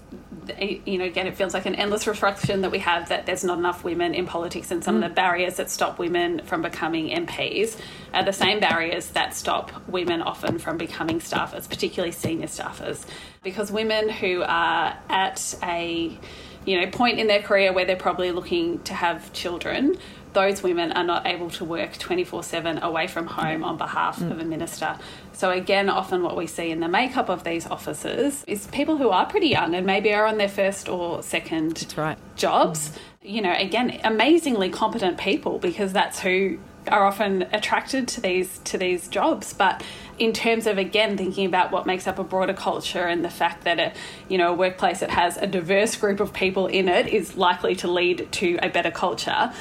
you 0.58 0.98
know, 0.98 1.04
again, 1.04 1.26
it 1.26 1.36
feels 1.36 1.54
like 1.54 1.66
an 1.66 1.74
endless 1.74 2.06
reflection 2.06 2.62
that 2.62 2.70
we 2.70 2.78
have 2.80 3.08
that 3.08 3.26
there's 3.26 3.44
not 3.44 3.58
enough 3.58 3.84
women 3.84 4.14
in 4.14 4.26
politics 4.26 4.70
and 4.70 4.82
some 4.82 4.96
mm. 4.96 5.04
of 5.04 5.10
the 5.10 5.14
barriers 5.14 5.56
that 5.56 5.70
stop 5.70 5.98
women 5.98 6.40
from 6.44 6.62
becoming 6.62 7.08
MPs 7.08 7.78
are 8.12 8.24
the 8.24 8.32
same 8.32 8.60
barriers 8.60 9.08
that 9.10 9.34
stop 9.34 9.72
women 9.88 10.22
often 10.22 10.58
from 10.58 10.76
becoming 10.76 11.20
staffers, 11.20 11.68
particularly 11.68 12.12
senior 12.12 12.46
staffers. 12.46 13.06
Because 13.42 13.70
women 13.70 14.08
who 14.08 14.42
are 14.42 14.96
at 15.08 15.54
a 15.62 16.18
you 16.64 16.80
know 16.80 16.90
point 16.90 17.18
in 17.18 17.28
their 17.28 17.40
career 17.40 17.72
where 17.72 17.84
they're 17.84 17.96
probably 17.96 18.32
looking 18.32 18.82
to 18.82 18.92
have 18.92 19.32
children 19.32 19.96
those 20.36 20.62
women 20.62 20.92
are 20.92 21.02
not 21.02 21.26
able 21.26 21.48
to 21.48 21.64
work 21.64 21.96
24 21.96 22.42
7 22.42 22.82
away 22.82 23.06
from 23.06 23.26
home 23.26 23.64
on 23.64 23.78
behalf 23.78 24.20
mm. 24.20 24.30
of 24.30 24.38
a 24.38 24.44
minister. 24.44 24.98
So, 25.32 25.50
again, 25.50 25.88
often 25.88 26.22
what 26.22 26.36
we 26.36 26.46
see 26.46 26.70
in 26.70 26.80
the 26.80 26.88
makeup 26.88 27.30
of 27.30 27.42
these 27.42 27.66
offices 27.66 28.44
is 28.46 28.66
people 28.66 28.98
who 28.98 29.08
are 29.08 29.24
pretty 29.24 29.48
young 29.48 29.74
and 29.74 29.86
maybe 29.86 30.12
are 30.12 30.26
on 30.26 30.36
their 30.36 30.50
first 30.50 30.90
or 30.90 31.22
second 31.22 31.94
right. 31.96 32.18
jobs. 32.36 32.90
Mm. 32.90 32.98
You 33.22 33.42
know, 33.42 33.54
again, 33.56 33.98
amazingly 34.04 34.68
competent 34.68 35.16
people 35.16 35.58
because 35.58 35.94
that's 35.94 36.20
who 36.20 36.58
are 36.88 37.04
often 37.04 37.42
attracted 37.52 38.06
to 38.06 38.20
these 38.20 38.58
to 38.58 38.78
these 38.78 39.08
jobs 39.08 39.52
but 39.52 39.82
in 40.20 40.32
terms 40.32 40.68
of 40.68 40.78
again 40.78 41.16
thinking 41.16 41.44
about 41.44 41.72
what 41.72 41.84
makes 41.84 42.06
up 42.06 42.16
a 42.16 42.22
broader 42.22 42.54
culture 42.54 43.04
and 43.04 43.24
the 43.24 43.30
fact 43.30 43.64
that 43.64 43.80
a 43.80 43.92
you 44.28 44.38
know 44.38 44.52
a 44.52 44.54
workplace 44.54 45.00
that 45.00 45.10
has 45.10 45.36
a 45.38 45.48
diverse 45.48 45.96
group 45.96 46.20
of 46.20 46.32
people 46.32 46.68
in 46.68 46.88
it 46.88 47.08
is 47.08 47.36
likely 47.36 47.74
to 47.74 47.88
lead 47.88 48.30
to 48.30 48.56
a 48.62 48.68
better 48.68 48.92
culture 48.92 49.52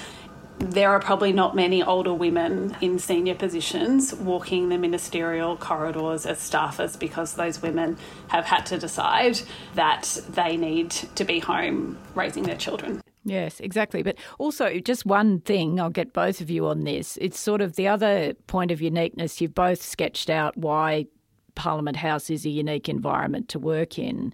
there 0.60 0.90
are 0.90 1.00
probably 1.00 1.34
not 1.34 1.56
many 1.56 1.84
older 1.84 2.14
women 2.14 2.76
in 2.82 2.98
senior 2.98 3.36
positions 3.36 4.14
walking 4.14 4.70
the 4.70 4.78
ministerial 4.78 5.58
corridors 5.58 6.26
as 6.26 6.38
staffers 6.38 6.98
because 6.98 7.34
those 7.34 7.62
women 7.62 7.98
have 8.30 8.46
had 8.46 8.66
to 8.68 8.78
decide 8.78 9.40
that 9.76 10.20
they 10.30 10.58
need 10.58 10.92
to 10.92 11.24
be 11.24 11.40
home 11.40 11.98
raising 12.16 12.44
their 12.44 12.56
children. 12.58 13.02
Yes, 13.26 13.60
exactly. 13.60 14.04
But 14.04 14.18
also, 14.38 14.80
just 14.80 15.06
one 15.06 15.42
thing, 15.42 15.80
I'll 15.80 15.90
get 15.90 16.14
both 16.14 16.42
of 16.42 16.50
you 16.50 16.68
on 16.68 16.84
this. 16.84 17.18
It's 17.20 17.40
sort 17.40 17.60
of 17.60 17.76
the 17.76 17.88
other 17.88 18.36
point 18.48 18.72
of 18.72 18.82
uniqueness. 18.82 19.42
You've 19.42 19.56
both 19.56 19.82
sketched 19.82 20.30
out 20.30 20.56
why 20.56 21.08
Parliament 21.56 21.98
House 21.98 22.30
is 22.30 22.46
a 22.46 22.50
unique 22.50 22.88
environment 22.88 23.50
to 23.50 23.60
work 23.60 23.98
in. 23.98 24.32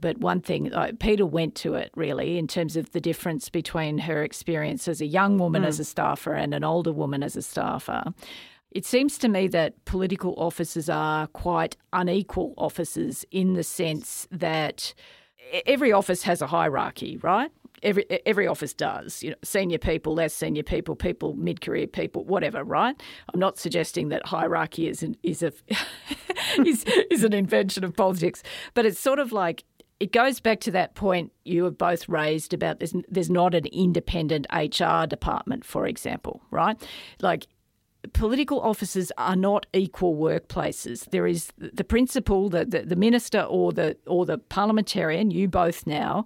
But 0.00 0.18
one 0.18 0.40
thing, 0.40 0.72
uh, 0.72 0.92
Peta 0.98 1.26
went 1.26 1.54
to 1.56 1.74
it 1.74 1.90
really 1.94 2.38
in 2.38 2.46
terms 2.46 2.76
of 2.76 2.90
the 2.92 3.00
difference 3.00 3.48
between 3.48 3.98
her 3.98 4.22
experience 4.22 4.88
as 4.88 5.00
a 5.00 5.06
young 5.06 5.38
woman 5.38 5.62
mm. 5.62 5.66
as 5.66 5.78
a 5.80 5.84
staffer 5.84 6.34
and 6.34 6.54
an 6.54 6.64
older 6.64 6.92
woman 6.92 7.22
as 7.22 7.36
a 7.36 7.42
staffer. 7.42 8.04
It 8.70 8.86
seems 8.86 9.18
to 9.18 9.28
me 9.28 9.48
that 9.48 9.84
political 9.84 10.34
offices 10.36 10.88
are 10.88 11.26
quite 11.28 11.76
unequal 11.92 12.54
offices 12.56 13.24
in 13.30 13.54
the 13.54 13.64
sense 13.64 14.28
that 14.30 14.94
every 15.66 15.92
office 15.92 16.22
has 16.22 16.40
a 16.40 16.46
hierarchy, 16.46 17.16
right? 17.18 17.50
Every 17.82 18.04
every 18.26 18.46
office 18.46 18.74
does. 18.74 19.22
You 19.22 19.30
know, 19.30 19.36
senior 19.42 19.78
people, 19.78 20.14
less 20.14 20.34
senior 20.34 20.62
people, 20.62 20.94
people 20.94 21.34
mid 21.34 21.62
career 21.62 21.86
people, 21.86 22.24
whatever. 22.24 22.62
Right? 22.62 22.94
I'm 23.32 23.40
not 23.40 23.58
suggesting 23.58 24.10
that 24.10 24.26
hierarchy 24.26 24.86
is 24.86 25.02
an, 25.02 25.16
is 25.22 25.42
a 25.42 25.52
is 26.64 26.84
is 27.10 27.24
an 27.24 27.32
invention 27.32 27.82
of 27.82 27.96
politics, 27.96 28.42
but 28.74 28.84
it's 28.84 29.00
sort 29.00 29.18
of 29.18 29.32
like 29.32 29.64
it 30.00 30.12
goes 30.12 30.40
back 30.40 30.60
to 30.60 30.70
that 30.70 30.94
point 30.94 31.30
you 31.44 31.64
have 31.64 31.76
both 31.76 32.08
raised 32.08 32.54
about 32.54 32.78
there's, 32.78 32.94
there's 33.08 33.30
not 33.30 33.54
an 33.54 33.66
independent 33.66 34.46
HR 34.50 35.06
department, 35.06 35.64
for 35.64 35.86
example, 35.86 36.42
right? 36.50 36.80
Like 37.20 37.46
political 38.14 38.60
offices 38.60 39.12
are 39.18 39.36
not 39.36 39.66
equal 39.74 40.16
workplaces. 40.16 41.10
There 41.10 41.26
is 41.26 41.52
the 41.58 41.84
principal, 41.84 42.48
the, 42.48 42.64
the, 42.64 42.82
the 42.82 42.96
minister 42.96 43.42
or 43.42 43.72
the 43.72 43.96
or 44.06 44.24
the 44.24 44.38
parliamentarian, 44.38 45.30
you 45.30 45.48
both 45.48 45.86
now, 45.86 46.24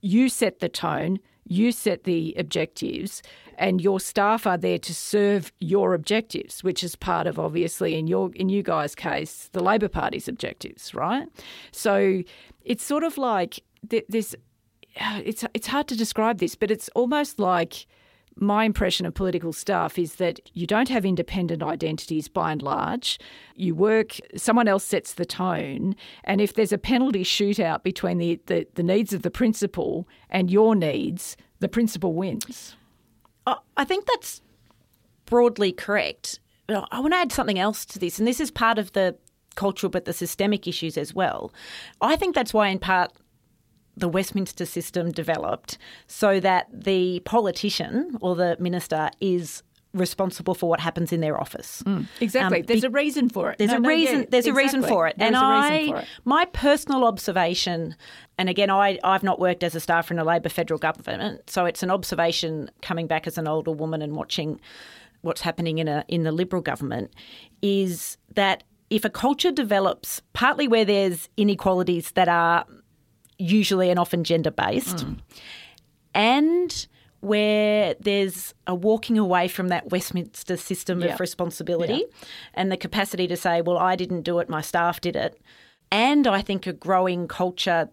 you 0.00 0.28
set 0.28 0.60
the 0.60 0.68
tone, 0.68 1.18
you 1.44 1.72
set 1.72 2.04
the 2.04 2.34
objectives, 2.38 3.22
and 3.58 3.80
your 3.80 4.00
staff 4.00 4.46
are 4.46 4.56
there 4.56 4.78
to 4.78 4.94
serve 4.94 5.52
your 5.60 5.92
objectives, 5.92 6.62
which 6.62 6.82
is 6.82 6.94
part 6.96 7.26
of 7.26 7.38
obviously 7.38 7.96
in 7.96 8.06
your 8.06 8.30
in 8.34 8.48
you 8.48 8.62
guys' 8.62 8.94
case, 8.94 9.50
the 9.52 9.62
Labor 9.62 9.88
Party's 9.88 10.28
objectives, 10.28 10.94
right? 10.94 11.28
So 11.72 12.22
it's 12.64 12.84
sort 12.84 13.04
of 13.04 13.18
like 13.18 13.60
this. 13.82 14.34
It's 15.24 15.44
it's 15.54 15.68
hard 15.68 15.86
to 15.88 15.96
describe 15.96 16.38
this, 16.38 16.56
but 16.56 16.70
it's 16.72 16.88
almost 16.94 17.38
like 17.38 17.86
my 18.40 18.64
impression 18.64 19.06
of 19.06 19.14
political 19.14 19.52
staff 19.52 19.98
is 19.98 20.16
that 20.16 20.40
you 20.54 20.66
don't 20.66 20.88
have 20.88 21.04
independent 21.04 21.62
identities 21.62 22.28
by 22.28 22.52
and 22.52 22.62
large. 22.62 23.18
You 23.54 23.74
work, 23.74 24.18
someone 24.36 24.68
else 24.68 24.84
sets 24.84 25.14
the 25.14 25.26
tone, 25.26 25.94
and 26.24 26.40
if 26.40 26.54
there's 26.54 26.72
a 26.72 26.78
penalty 26.78 27.24
shootout 27.24 27.82
between 27.82 28.18
the, 28.18 28.40
the, 28.46 28.66
the 28.74 28.82
needs 28.82 29.12
of 29.12 29.22
the 29.22 29.30
principal 29.30 30.08
and 30.30 30.50
your 30.50 30.74
needs, 30.74 31.36
the 31.60 31.68
principal 31.68 32.12
wins. 32.12 32.76
I 33.76 33.84
think 33.84 34.06
that's 34.06 34.42
broadly 35.26 35.72
correct. 35.72 36.40
I 36.68 37.00
want 37.00 37.12
to 37.12 37.18
add 37.18 37.32
something 37.32 37.58
else 37.58 37.84
to 37.86 37.98
this, 37.98 38.18
and 38.18 38.28
this 38.28 38.40
is 38.40 38.50
part 38.50 38.78
of 38.78 38.92
the 38.92 39.16
cultural 39.54 39.90
but 39.90 40.04
the 40.04 40.12
systemic 40.12 40.66
issues 40.68 40.96
as 40.96 41.14
well. 41.14 41.52
I 42.00 42.16
think 42.16 42.34
that's 42.34 42.54
why, 42.54 42.68
in 42.68 42.78
part, 42.78 43.12
the 43.96 44.08
Westminster 44.08 44.64
system 44.64 45.10
developed 45.10 45.78
so 46.06 46.38
that 46.40 46.68
the 46.72 47.20
politician 47.20 48.16
or 48.20 48.36
the 48.36 48.56
minister 48.60 49.10
is 49.20 49.62
responsible 49.98 50.54
for 50.54 50.68
what 50.68 50.80
happens 50.80 51.12
in 51.12 51.20
their 51.20 51.40
office. 51.40 51.82
Mm, 51.86 52.06
exactly. 52.20 52.60
Um, 52.60 52.66
there's 52.66 52.84
a 52.84 52.90
reason 52.90 53.28
for 53.28 53.50
it. 53.50 53.58
There's 53.58 53.72
no, 53.72 53.78
a 53.78 53.80
reason. 53.80 54.20
Yeah, 54.20 54.26
there's 54.30 54.46
exactly. 54.46 54.62
a 54.62 54.64
reason 54.64 54.82
for 54.84 55.06
it. 55.08 55.18
There's 55.18 55.28
and 55.28 55.36
I, 55.36 55.74
it. 56.00 56.04
my 56.24 56.44
personal 56.46 57.04
observation, 57.04 57.94
and 58.38 58.48
again, 58.48 58.70
I 58.70 58.98
I've 59.04 59.22
not 59.22 59.38
worked 59.38 59.62
as 59.62 59.74
a 59.74 59.80
staffer 59.80 60.14
in 60.14 60.18
a 60.18 60.24
Labor 60.24 60.48
federal 60.48 60.78
government, 60.78 61.50
so 61.50 61.66
it's 61.66 61.82
an 61.82 61.90
observation 61.90 62.70
coming 62.82 63.06
back 63.06 63.26
as 63.26 63.36
an 63.36 63.46
older 63.46 63.72
woman 63.72 64.00
and 64.02 64.14
watching 64.14 64.60
what's 65.22 65.40
happening 65.40 65.78
in 65.78 65.88
a 65.88 66.04
in 66.08 66.22
the 66.22 66.32
Liberal 66.32 66.62
government, 66.62 67.12
is 67.60 68.16
that 68.34 68.64
if 68.90 69.04
a 69.04 69.10
culture 69.10 69.52
develops 69.52 70.22
partly 70.32 70.66
where 70.68 70.84
there's 70.84 71.28
inequalities 71.36 72.12
that 72.12 72.28
are 72.28 72.64
usually 73.38 73.90
and 73.90 73.98
often 73.98 74.24
gender 74.24 74.50
based, 74.50 74.98
mm. 74.98 75.18
and 76.14 76.86
where 77.20 77.94
there's 78.00 78.54
a 78.66 78.74
walking 78.74 79.18
away 79.18 79.48
from 79.48 79.68
that 79.68 79.90
Westminster 79.90 80.56
system 80.56 81.02
of 81.02 81.18
responsibility 81.18 82.04
and 82.54 82.70
the 82.70 82.76
capacity 82.76 83.26
to 83.26 83.36
say, 83.36 83.60
well, 83.60 83.78
I 83.78 83.96
didn't 83.96 84.22
do 84.22 84.38
it, 84.38 84.48
my 84.48 84.60
staff 84.60 85.00
did 85.00 85.16
it. 85.16 85.40
And 85.90 86.26
I 86.26 86.42
think 86.42 86.66
a 86.66 86.72
growing 86.72 87.26
culture 87.26 87.88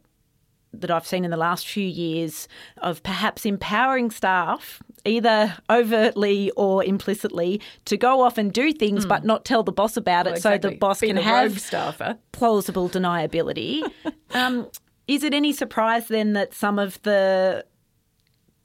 that 0.82 0.92
I've 0.92 1.08
seen 1.08 1.26
in 1.26 1.32
the 1.32 1.38
last 1.38 1.68
few 1.68 1.88
years 1.88 2.48
of 2.78 3.02
perhaps 3.02 3.46
empowering 3.46 4.12
staff, 4.12 4.84
either 5.06 5.56
overtly 5.70 6.52
or 6.52 6.84
implicitly, 6.84 7.62
to 7.86 7.98
go 7.98 8.22
off 8.22 8.38
and 8.38 8.52
do 8.52 8.74
things 8.74 9.06
mm. 9.06 9.10
but 9.10 9.24
not 9.24 9.46
tell 9.46 9.64
the 9.64 9.72
boss 9.72 9.98
about 9.98 10.26
well, 10.26 10.34
it 10.34 10.38
exactly. 10.38 10.70
so 10.70 10.74
the 10.74 10.78
boss 10.78 11.00
can 11.00 11.18
have 11.18 11.60
staffer. 11.60 12.18
plausible 12.32 12.90
deniability. 12.90 13.90
um, 14.34 14.70
is 15.08 15.24
it 15.24 15.34
any 15.34 15.54
surprise 15.54 16.08
then 16.08 16.34
that 16.34 16.54
some 16.54 16.80
of 16.80 17.02
the 17.04 17.66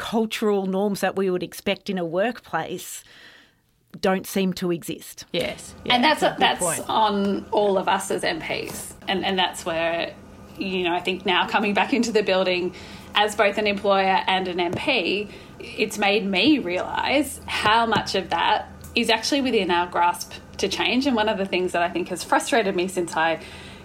cultural 0.00 0.64
norms 0.64 1.00
that 1.00 1.14
we 1.14 1.28
would 1.28 1.42
expect 1.42 1.90
in 1.90 1.98
a 1.98 2.04
workplace 2.04 3.04
don't 4.00 4.26
seem 4.26 4.54
to 4.54 4.70
exist? 4.70 5.26
Yes. 5.32 5.74
Yeah, 5.84 5.94
and 5.94 6.02
that's, 6.04 6.20
that's, 6.20 6.38
that's 6.38 6.80
on 6.88 7.44
all 7.50 7.76
of 7.76 7.86
us 7.86 8.10
as 8.10 8.22
MPs. 8.22 8.94
And, 9.06 9.24
and 9.24 9.38
that's 9.38 9.66
where 9.66 10.14
you 10.60 10.84
know, 10.84 10.94
I 10.94 11.00
think 11.00 11.26
now 11.26 11.46
coming 11.48 11.74
back 11.74 11.92
into 11.92 12.12
the 12.12 12.22
building 12.22 12.74
as 13.14 13.34
both 13.34 13.58
an 13.58 13.66
employer 13.66 14.22
and 14.26 14.46
an 14.48 14.72
MP, 14.72 15.30
it's 15.58 15.98
made 15.98 16.24
me 16.24 16.58
realise 16.58 17.40
how 17.46 17.86
much 17.86 18.14
of 18.14 18.30
that 18.30 18.70
is 18.94 19.10
actually 19.10 19.40
within 19.40 19.70
our 19.70 19.86
grasp 19.86 20.32
to 20.58 20.68
change. 20.68 21.06
And 21.06 21.16
one 21.16 21.28
of 21.28 21.38
the 21.38 21.46
things 21.46 21.72
that 21.72 21.82
I 21.82 21.88
think 21.88 22.08
has 22.08 22.22
frustrated 22.22 22.76
me 22.76 22.88
since 22.88 23.16
I, 23.16 23.42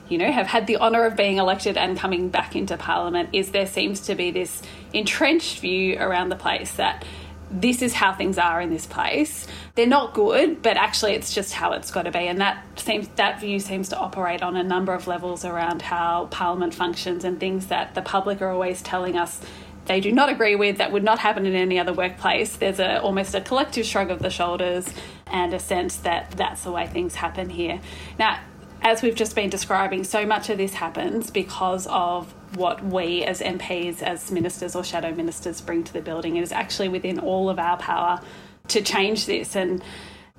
you 0.08 0.18
know, 0.18 0.32
have 0.32 0.48
had 0.48 0.68
the 0.68 0.78
honour 0.78 1.06
of 1.06 1.16
being 1.16 1.38
elected 1.38 1.78
and 1.78 1.98
coming 1.98 2.30
back 2.30 2.56
into 2.56 2.78
Parliament 2.78 3.30
is 3.34 3.52
there 3.52 3.68
seems 3.68 4.02
to 4.02 4.16
be 4.16 4.32
this 4.32 4.62
entrenched 4.94 5.60
view 5.60 5.98
around 6.00 6.30
the 6.30 6.36
place 6.36 6.74
that 6.76 7.04
this 7.52 7.82
is 7.82 7.94
how 7.94 8.14
things 8.14 8.38
are 8.38 8.60
in 8.60 8.70
this 8.70 8.86
place. 8.86 9.48
They're 9.76 9.86
not 9.86 10.14
good, 10.14 10.62
but 10.62 10.78
actually 10.78 11.14
it's 11.14 11.34
just 11.34 11.54
how 11.54 11.74
it's 11.74 11.92
got 11.92 12.04
to 12.04 12.12
be. 12.12 12.28
And 12.28 12.42
that 12.42 12.64
seems 12.80 13.08
that 13.16 13.40
view 13.40 13.60
seems 13.60 13.90
to 13.90 13.98
operate 13.98 14.42
on 14.42 14.56
a 14.56 14.64
number 14.64 14.94
of 14.94 15.08
levels 15.08 15.46
around 15.46 15.82
how 15.82 16.28
Parliament 16.32 16.74
functions 16.74 17.24
and 17.24 17.40
things 17.40 17.68
that 17.68 17.96
the 17.96 18.02
public 18.02 18.42
are 18.42 18.50
always 18.50 18.82
telling 18.82 19.18
us 19.18 19.40
they 19.86 20.00
do 20.00 20.12
not 20.12 20.30
agree 20.30 20.56
with 20.56 20.80
that 20.80 20.92
would 20.92 21.04
not 21.04 21.20
happen 21.20 21.46
in 21.46 21.54
any 21.54 21.80
other 21.80 21.94
workplace. 21.94 22.56
There's 22.56 22.80
a 22.80 23.00
almost 23.02 23.36
a 23.36 23.42
collective 23.42 23.86
shrug 23.86 24.10
of 24.10 24.20
the 24.20 24.32
shoulders 24.32 24.88
and 25.28 25.54
a 25.54 25.60
sense 25.60 25.98
that 25.98 26.32
that's 26.32 26.64
the 26.64 26.72
way 26.72 26.88
things 26.88 27.16
happen 27.16 27.50
here. 27.50 27.80
Now, 28.18 28.40
as 28.86 29.02
we've 29.02 29.16
just 29.16 29.36
been 29.36 29.50
describing, 29.50 30.04
so 30.04 30.28
much 30.28 30.52
of 30.52 30.60
this 30.60 30.76
happens 30.76 31.32
because 31.32 31.88
of 31.88 32.32
what 32.56 32.86
we 32.86 33.24
as 33.24 33.42
MPs, 33.42 34.04
as 34.04 34.32
ministers 34.32 34.76
or 34.76 34.84
shadow 34.84 35.12
ministers, 35.12 35.60
bring 35.60 35.84
to 35.84 35.92
the 35.92 36.02
building. 36.02 36.36
It 36.36 36.44
is 36.44 36.52
actually 36.52 36.90
within 36.90 37.18
all 37.18 37.50
of 37.50 37.58
our 37.58 37.78
power 37.78 38.22
to 38.68 38.82
change 38.84 39.26
this. 39.26 39.56
And 39.56 39.84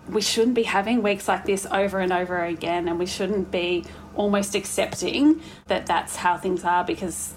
we 0.08 0.20
shouldn't 0.20 0.54
be 0.54 0.62
having 0.62 1.02
weeks 1.02 1.26
like 1.26 1.44
this 1.44 1.66
over 1.72 1.98
and 1.98 2.12
over 2.12 2.44
again. 2.44 2.86
And 2.86 3.00
we 3.00 3.06
shouldn't 3.06 3.50
be 3.50 3.84
almost 4.14 4.54
accepting 4.54 5.42
that 5.66 5.86
that's 5.86 6.14
how 6.14 6.38
things 6.38 6.62
are 6.62 6.84
because 6.84 7.34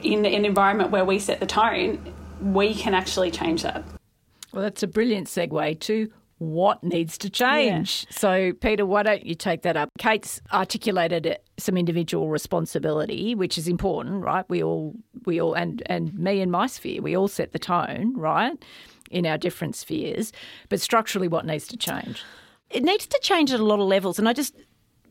in 0.00 0.24
an 0.24 0.44
environment 0.44 0.92
where 0.92 1.04
we 1.04 1.18
set 1.18 1.40
the 1.40 1.46
tone, 1.46 2.14
we 2.40 2.72
can 2.72 2.94
actually 2.94 3.32
change 3.32 3.64
that. 3.64 3.84
Well, 4.52 4.62
that's 4.62 4.84
a 4.84 4.86
brilliant 4.86 5.26
segue 5.26 5.80
to 5.80 6.12
what 6.38 6.82
needs 6.82 7.16
to 7.18 7.30
change. 7.30 8.06
Yeah. 8.08 8.16
So, 8.16 8.52
Peta, 8.52 8.84
why 8.84 9.02
don't 9.02 9.24
you 9.24 9.34
take 9.34 9.62
that 9.62 9.76
up? 9.76 9.88
Kate's 9.98 10.40
articulated 10.52 11.38
some 11.58 11.76
individual 11.76 12.28
responsibility, 12.28 13.34
which 13.34 13.56
is 13.56 13.68
important, 13.68 14.22
right? 14.22 14.44
We 14.48 14.62
all, 14.62 14.94
we 15.26 15.40
all, 15.40 15.54
and 15.54 15.82
and 15.86 16.16
me 16.18 16.40
and 16.40 16.50
my 16.50 16.66
sphere, 16.66 17.00
we 17.00 17.16
all 17.16 17.28
set 17.28 17.52
the 17.52 17.58
tone, 17.58 18.14
right, 18.16 18.52
in 19.10 19.26
our 19.26 19.38
different 19.38 19.76
spheres. 19.76 20.32
But 20.68 20.80
structurally, 20.80 21.28
what 21.28 21.46
needs 21.46 21.68
to 21.68 21.76
change? 21.76 22.22
It 22.70 22.82
needs 22.82 23.06
to 23.06 23.20
change 23.22 23.52
at 23.52 23.60
a 23.60 23.64
lot 23.64 23.78
of 23.78 23.86
levels, 23.86 24.18
and 24.18 24.28
I 24.28 24.32
just 24.32 24.56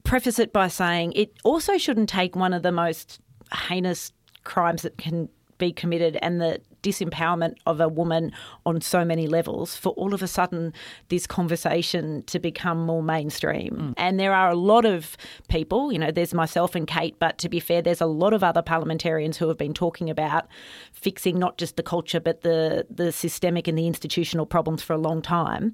preface 0.03 0.39
it 0.39 0.51
by 0.51 0.68
saying 0.68 1.13
it 1.13 1.34
also 1.44 1.77
shouldn't 1.77 2.10
take 2.10 2.36
one 2.36 2.53
of 2.53 2.63
the 2.63 2.72
most 2.72 3.22
heinous 3.53 4.12
crimes 4.44 4.82
that 4.82 4.98
can 4.98 5.30
be 5.63 5.72
committed 5.72 6.17
and 6.22 6.41
the 6.41 6.60
disempowerment 6.82 7.55
of 7.65 7.79
a 7.79 7.88
woman 7.88 8.34
on 8.65 8.82
so 8.82 9.05
many 9.05 9.27
levels 9.27 9.77
for 9.77 9.93
all 9.93 10.13
of 10.13 10.22
a 10.22 10.27
sudden 10.27 10.74
this 11.08 11.25
conversation 11.25 12.22
to 12.24 12.38
become 12.38 12.86
more 12.86 13.01
mainstream. 13.01 13.74
Mm. 13.74 13.93
And 13.96 14.20
there 14.20 14.34
are 14.34 14.50
a 14.50 14.55
lot 14.55 14.84
of 14.84 15.15
people, 15.48 15.93
you 15.93 16.00
know, 16.00 16.12
there's 16.12 16.34
myself 16.34 16.75
and 16.75 16.86
Kate, 16.86 17.15
but 17.17 17.38
to 17.38 17.48
be 17.48 17.62
fair, 17.62 17.82
there's 17.82 18.01
a 18.01 18.05
lot 18.05 18.34
of 18.34 18.43
other 18.43 18.62
parliamentarians 18.62 19.38
who 19.38 19.48
have 19.48 19.58
been 19.58 19.74
talking 19.74 20.10
about 20.10 20.48
fixing 20.91 21.39
not 21.39 21.58
just 21.58 21.77
the 21.77 21.84
culture 21.84 22.20
but 22.20 22.41
the 22.41 22.86
the 22.89 23.12
systemic 23.12 23.67
and 23.67 23.77
the 23.77 23.88
institutional 23.88 24.46
problems 24.46 24.84
for 24.84 24.91
a 24.91 24.98
long 24.98 25.22
time. 25.22 25.74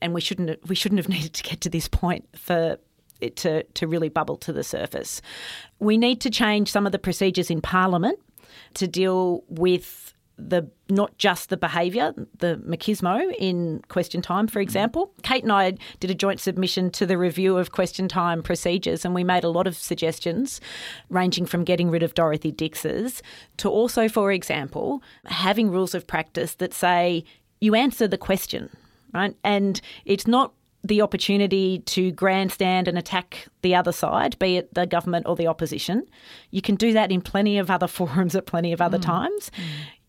And 0.00 0.14
we 0.14 0.20
shouldn't 0.20 0.68
we 0.68 0.76
shouldn't 0.76 1.00
have 1.00 1.08
needed 1.16 1.32
to 1.34 1.42
get 1.42 1.60
to 1.62 1.68
this 1.68 1.88
point 1.88 2.24
for 2.36 2.78
it 3.20 3.34
to, 3.34 3.62
to 3.62 3.86
really 3.86 4.10
bubble 4.10 4.36
to 4.36 4.52
the 4.52 4.62
surface. 4.62 5.22
We 5.78 5.96
need 5.96 6.20
to 6.20 6.30
change 6.30 6.70
some 6.70 6.84
of 6.84 6.92
the 6.92 6.98
procedures 6.98 7.50
in 7.50 7.62
Parliament 7.62 8.18
to 8.74 8.86
deal 8.86 9.44
with 9.48 10.14
the 10.38 10.68
not 10.88 11.16
just 11.18 11.48
the 11.48 11.56
behaviour, 11.56 12.12
the 12.38 12.56
machismo 12.58 13.34
in 13.38 13.82
question 13.88 14.20
time, 14.20 14.46
for 14.46 14.58
mm-hmm. 14.58 14.62
example. 14.62 15.12
Kate 15.22 15.42
and 15.42 15.52
I 15.52 15.74
did 15.98 16.10
a 16.10 16.14
joint 16.14 16.40
submission 16.40 16.90
to 16.92 17.06
the 17.06 17.16
review 17.16 17.56
of 17.56 17.72
question 17.72 18.06
time 18.06 18.42
procedures, 18.42 19.04
and 19.04 19.14
we 19.14 19.24
made 19.24 19.44
a 19.44 19.48
lot 19.48 19.66
of 19.66 19.76
suggestions, 19.76 20.60
ranging 21.08 21.46
from 21.46 21.64
getting 21.64 21.90
rid 21.90 22.02
of 22.02 22.14
Dorothy 22.14 22.52
Dix's 22.52 23.22
to 23.56 23.70
also, 23.70 24.08
for 24.08 24.30
example, 24.30 25.02
having 25.24 25.70
rules 25.70 25.94
of 25.94 26.06
practice 26.06 26.54
that 26.56 26.74
say 26.74 27.24
you 27.60 27.74
answer 27.74 28.06
the 28.06 28.18
question, 28.18 28.68
right? 29.14 29.34
And 29.42 29.80
it's 30.04 30.26
not 30.26 30.52
the 30.86 31.02
opportunity 31.02 31.80
to 31.80 32.10
grandstand 32.12 32.88
and 32.88 32.98
attack 32.98 33.46
the 33.62 33.74
other 33.74 33.92
side, 33.92 34.38
be 34.38 34.56
it 34.56 34.72
the 34.74 34.86
government 34.86 35.26
or 35.26 35.36
the 35.36 35.46
opposition. 35.46 36.06
You 36.50 36.62
can 36.62 36.74
do 36.74 36.92
that 36.92 37.10
in 37.10 37.20
plenty 37.20 37.58
of 37.58 37.70
other 37.70 37.86
forums 37.98 38.34
at 38.34 38.46
plenty 38.46 38.72
of 38.72 38.80
other 38.80 38.98
mm. 38.98 39.02
times. 39.02 39.50
Mm. 39.56 39.62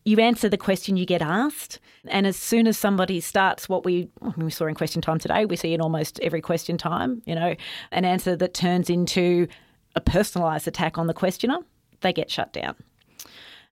You 0.06 0.20
answer 0.20 0.48
the 0.48 0.58
question 0.58 0.96
you 0.96 1.06
get 1.06 1.22
asked, 1.22 1.80
and 2.08 2.26
as 2.26 2.38
soon 2.38 2.66
as 2.66 2.78
somebody 2.78 3.20
starts 3.20 3.68
what 3.68 3.84
we 3.84 4.08
we 4.38 4.50
saw 4.50 4.68
in 4.68 4.74
question 4.74 5.02
time 5.02 5.20
today, 5.20 5.44
we 5.44 5.58
see 5.58 5.74
in 5.74 5.82
almost 5.82 6.18
every 6.22 6.40
question 6.40 6.78
time, 6.78 7.22
you 7.26 7.36
know, 7.36 7.56
an 7.92 8.06
answer 8.06 8.34
that 8.38 8.54
turns 8.54 8.90
into 8.90 9.48
a 9.98 10.02
personalised 10.02 10.66
attack 10.66 10.98
on 10.98 11.08
the 11.08 11.14
questioner, 11.14 11.58
they 12.00 12.14
get 12.14 12.32
shut 12.32 12.54
down. 12.54 12.76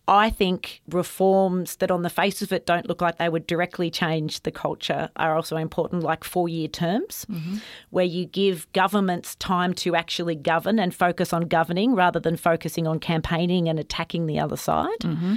I 0.08 0.30
think 0.30 0.82
reforms 0.90 1.78
that, 1.78 1.90
on 1.90 2.04
the 2.04 2.10
face 2.10 2.42
of 2.42 2.52
it, 2.52 2.66
don't 2.66 2.88
look 2.88 3.02
like 3.02 3.18
they 3.18 3.30
would 3.30 3.48
directly 3.48 3.90
change 3.90 4.42
the 4.42 4.52
culture 4.52 5.10
are 5.16 5.36
also 5.36 5.58
important, 5.58 6.04
like 6.04 6.24
four 6.24 6.48
year 6.48 6.68
terms, 6.68 7.26
mm-hmm. 7.30 7.58
where 7.90 8.06
you 8.06 8.26
give 8.26 8.72
governments 8.74 9.36
time 9.36 9.74
to 9.76 9.96
actually 9.96 10.36
govern 10.36 10.78
and 10.78 10.94
focus 10.94 11.34
on 11.34 11.44
governing 11.44 11.96
rather 11.96 12.20
than 12.20 12.36
focusing 12.36 12.86
on 12.86 13.00
campaigning 13.00 13.68
and 13.68 13.80
attacking 13.80 14.28
the 14.28 14.40
other 14.40 14.58
side. 14.58 15.00
Mm-hmm. 15.00 15.36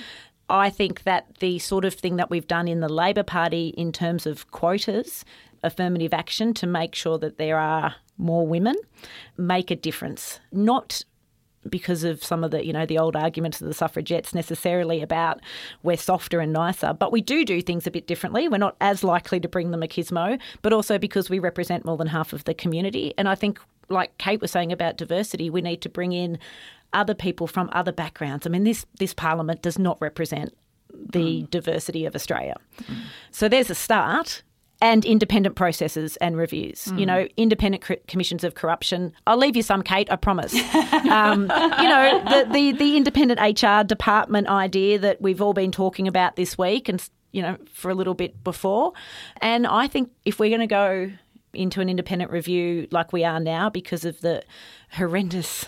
I 0.51 0.71
think 0.71 1.03
that 1.05 1.39
the 1.39 1.59
sort 1.59 1.85
of 1.85 1.95
thing 1.95 2.17
that 2.17 2.31
we've 2.31 2.47
done 2.47 2.69
in 2.69 2.81
the 2.81 2.89
Labor 2.89 3.23
Party 3.23 3.69
in 3.77 3.93
terms 3.93 4.27
of 4.27 4.51
quotas, 4.51 5.25
affirmative 5.63 6.15
action 6.15 6.55
to 6.55 6.67
make 6.67 6.95
sure 6.95 7.19
that 7.19 7.39
there 7.39 7.59
are 7.59 7.97
more 8.17 8.47
women, 8.47 8.77
make 9.37 9.71
a 9.71 9.77
difference. 9.77 10.41
Not 10.53 11.05
because 11.69 12.05
of 12.05 12.23
some 12.25 12.45
of 12.45 12.51
the 12.51 12.65
you 12.65 12.73
know 12.73 12.87
the 12.87 12.99
old 12.99 13.17
arguments 13.17 13.61
of 13.61 13.67
the 13.67 13.75
suffragettes 13.75 14.35
necessarily 14.35 15.03
about 15.03 15.41
we're 15.83 15.97
softer 15.97 16.41
and 16.41 16.53
nicer. 16.53 16.93
But 16.93 17.13
we 17.13 17.21
do 17.21 17.45
do 17.45 17.63
things 17.63 17.87
a 17.87 17.91
bit 17.91 18.07
differently. 18.07 18.49
We're 18.49 18.59
not 18.59 18.77
as 18.81 19.05
likely 19.05 19.41
to 19.41 19.49
bring 19.49 19.71
the 19.71 19.79
machismo 19.79 20.39
but 20.63 20.73
also 20.73 20.99
because 20.99 21.31
we 21.31 21.39
represent 21.39 21.85
more 21.85 21.97
than 21.97 22.09
half 22.09 22.33
of 22.33 22.45
the 22.45 22.55
community. 22.55 23.15
And 23.19 23.29
i 23.29 23.35
think 23.35 23.61
like 23.89 24.17
kate 24.19 24.41
was 24.41 24.51
saying 24.51 24.73
about 24.73 24.97
diversity 24.99 25.49
we 25.49 25.63
need 25.63 25.81
to 25.83 25.89
bring 25.89 26.13
in 26.13 26.39
other 26.93 27.15
people 27.15 27.47
from 27.47 27.69
other 27.73 27.93
backgrounds. 27.93 28.47
I 28.47 28.51
mean 28.51 28.65
this 28.65 28.87
this 28.99 29.15
parliament 29.15 29.63
does 29.63 29.79
not 29.79 29.99
represent 30.01 30.57
the 30.91 31.43
mm. 31.43 31.51
diversity 31.51 32.07
of 32.07 32.15
australia. 32.15 32.57
Mm. 32.83 32.97
so 33.31 33.49
there's 33.49 33.71
a 33.71 33.75
start 33.75 34.43
and 34.81 35.05
independent 35.05 35.57
processes 35.57 36.17
and 36.19 36.37
reviews. 36.37 36.87
Mm. 36.87 37.01
You 37.01 37.07
know, 37.07 37.29
independent 37.37 37.83
cr- 37.83 37.95
commissions 38.07 38.45
of 38.45 38.55
corruption. 38.55 39.13
I'll 39.27 39.37
leave 39.37 39.57
you 39.57 39.63
some, 39.63 39.83
Kate. 39.83 40.11
I 40.11 40.17
promise. 40.17 40.55
um, 41.11 41.43
you 41.43 41.89
know, 41.89 42.23
the, 42.29 42.49
the 42.53 42.73
the 42.73 42.97
independent 42.97 43.41
HR 43.41 43.85
department 43.85 44.49
idea 44.49 44.99
that 44.99 45.21
we've 45.21 45.43
all 45.43 45.55
been 45.55 45.73
talking 45.73 46.07
about 46.07 46.37
this 46.37 46.57
week, 46.57 46.89
and 46.89 47.07
you 47.33 47.43
know, 47.43 47.57
for 47.73 47.91
a 47.91 47.95
little 47.95 48.15
bit 48.15 48.43
before. 48.45 48.93
And 49.41 49.67
I 49.67 49.89
think 49.89 50.11
if 50.25 50.39
we're 50.39 50.51
going 50.51 50.61
to 50.61 50.67
go 50.67 51.11
into 51.55 51.81
an 51.81 51.89
independent 51.89 52.31
review 52.31 52.87
like 52.91 53.13
we 53.13 53.25
are 53.25 53.41
now 53.41 53.71
because 53.71 54.05
of 54.05 54.21
the 54.21 54.43
horrendous 54.91 55.67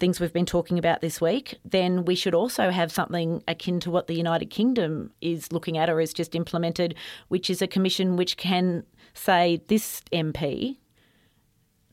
things 0.00 0.20
we've 0.20 0.32
been 0.32 0.46
talking 0.46 0.78
about 0.78 1.00
this 1.00 1.20
week, 1.20 1.56
then 1.64 2.04
we 2.04 2.14
should 2.14 2.34
also 2.34 2.70
have 2.70 2.90
something 2.90 3.42
akin 3.48 3.80
to 3.80 3.90
what 3.90 4.06
the 4.06 4.14
United 4.14 4.50
Kingdom 4.50 5.10
is 5.20 5.52
looking 5.52 5.78
at 5.78 5.90
or 5.90 6.00
has 6.00 6.12
just 6.12 6.34
implemented, 6.34 6.94
which 7.28 7.50
is 7.50 7.62
a 7.62 7.66
commission 7.66 8.16
which 8.16 8.36
can 8.36 8.84
say 9.14 9.62
this 9.68 10.02
MP, 10.12 10.78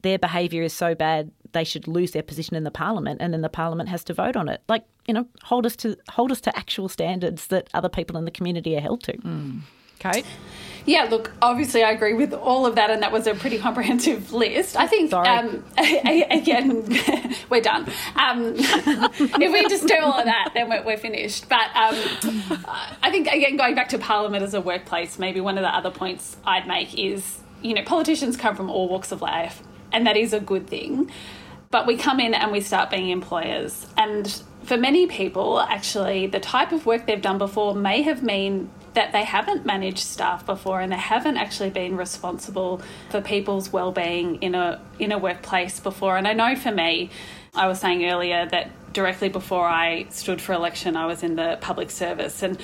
their 0.02 0.18
behaviour 0.18 0.64
is 0.64 0.74
so 0.74 0.96
bad 0.96 1.32
they 1.54 1.64
should 1.64 1.88
lose 1.88 2.12
their 2.12 2.24
position 2.24 2.56
in 2.56 2.64
the 2.64 2.72
parliament 2.72 3.22
and 3.22 3.34
then 3.34 3.42
the 3.42 3.50
parliament 3.50 3.90
has 3.90 4.04
to 4.06 4.14
vote 4.14 4.36
on 4.36 4.50
it. 4.50 4.62
Like, 4.68 4.86
you 5.08 5.14
know, 5.14 5.28
hold 5.44 5.66
us 5.66 5.76
to 5.78 5.98
hold 6.10 6.32
us 6.32 6.42
to 6.42 6.58
actual 6.58 6.90
standards 6.90 7.48
that 7.48 7.70
other 7.74 7.90
people 7.90 8.18
in 8.18 8.26
the 8.26 8.32
community 8.32 8.76
are 8.78 8.82
held 8.82 9.04
to. 9.04 9.14
Mm. 9.18 9.62
Kate? 10.02 10.26
Yeah, 10.86 11.04
look, 11.04 11.32
obviously 11.44 11.84
I 11.84 11.92
agree 11.92 12.14
with 12.14 12.34
all 12.34 12.66
of 12.66 12.76
that, 12.76 12.90
and 12.90 13.04
that 13.04 13.12
was 13.12 13.28
a 13.28 13.36
pretty 13.36 13.60
comprehensive 13.60 14.34
list. 14.34 14.76
I 14.76 14.88
think, 14.88 15.14
um, 15.14 15.64
again, 15.78 16.88
we're 17.50 17.62
done. 17.62 17.88
Um, 18.16 18.56
if 18.58 19.54
we 19.54 19.68
just 19.70 19.88
do 19.88 19.96
all 20.02 20.18
of 20.18 20.26
that, 20.26 20.52
then 20.56 20.70
we're, 20.70 20.84
we're 20.84 20.98
finished. 20.98 21.48
But 21.48 21.68
um, 21.76 21.96
I 23.04 23.12
think, 23.12 23.28
again, 23.28 23.58
going 23.58 23.76
back 23.76 23.90
to 23.90 24.00
Parliament 24.00 24.44
as 24.44 24.56
a 24.56 24.62
workplace, 24.62 25.20
maybe 25.20 25.40
one 25.40 25.58
of 25.58 25.62
the 25.62 25.74
other 25.74 25.92
points 25.92 26.38
I'd 26.46 26.68
make 26.68 26.98
is, 26.98 27.40
you 27.62 27.76
know, 27.76 27.84
politicians 27.84 28.36
come 28.36 28.56
from 28.56 28.72
all 28.72 28.90
walks 28.90 29.12
of 29.12 29.22
life, 29.22 29.62
and 29.92 30.08
that 30.08 30.18
is 30.18 30.34
a 30.34 30.40
good 30.40 30.66
thing. 30.66 31.12
But 31.70 31.86
we 31.86 31.96
come 31.96 32.20
in 32.20 32.34
and 32.34 32.52
we 32.52 32.60
start 32.60 32.90
being 32.90 33.10
employers. 33.10 33.86
And 33.98 34.44
for 34.64 34.78
many 34.78 35.06
people, 35.06 35.60
actually, 35.60 36.26
the 36.26 36.40
type 36.40 36.72
of 36.72 36.88
work 36.88 37.06
they've 37.06 37.22
done 37.22 37.38
before 37.38 37.76
may 37.76 38.02
have 38.02 38.24
mean 38.24 38.70
that 38.94 39.12
they 39.14 39.24
haven't 39.24 39.66
managed 39.66 40.00
staff 40.00 40.46
before 40.46 40.82
and 40.82 40.92
they 40.92 40.98
haven't 40.98 41.38
actually 41.38 41.70
been 41.70 41.96
responsible 41.96 42.82
for 43.10 43.22
people's 43.22 43.72
well-being 43.72 44.36
in 44.42 44.54
a 44.54 44.82
in 45.00 45.12
a 45.12 45.18
workplace 45.18 45.80
before 45.80 46.18
and 46.18 46.28
I 46.28 46.34
know 46.34 46.56
for 46.56 46.72
me 46.72 47.10
I 47.54 47.68
was 47.68 47.80
saying 47.80 48.06
earlier 48.06 48.46
that 48.48 48.94
directly 48.94 49.30
before 49.30 49.68
I 49.68 50.06
stood 50.10 50.42
for 50.42 50.54
election, 50.54 50.96
I 50.96 51.06
was 51.06 51.24
in 51.24 51.36
the 51.36 51.58
public 51.62 51.92
service. 51.92 52.44
And, 52.44 52.58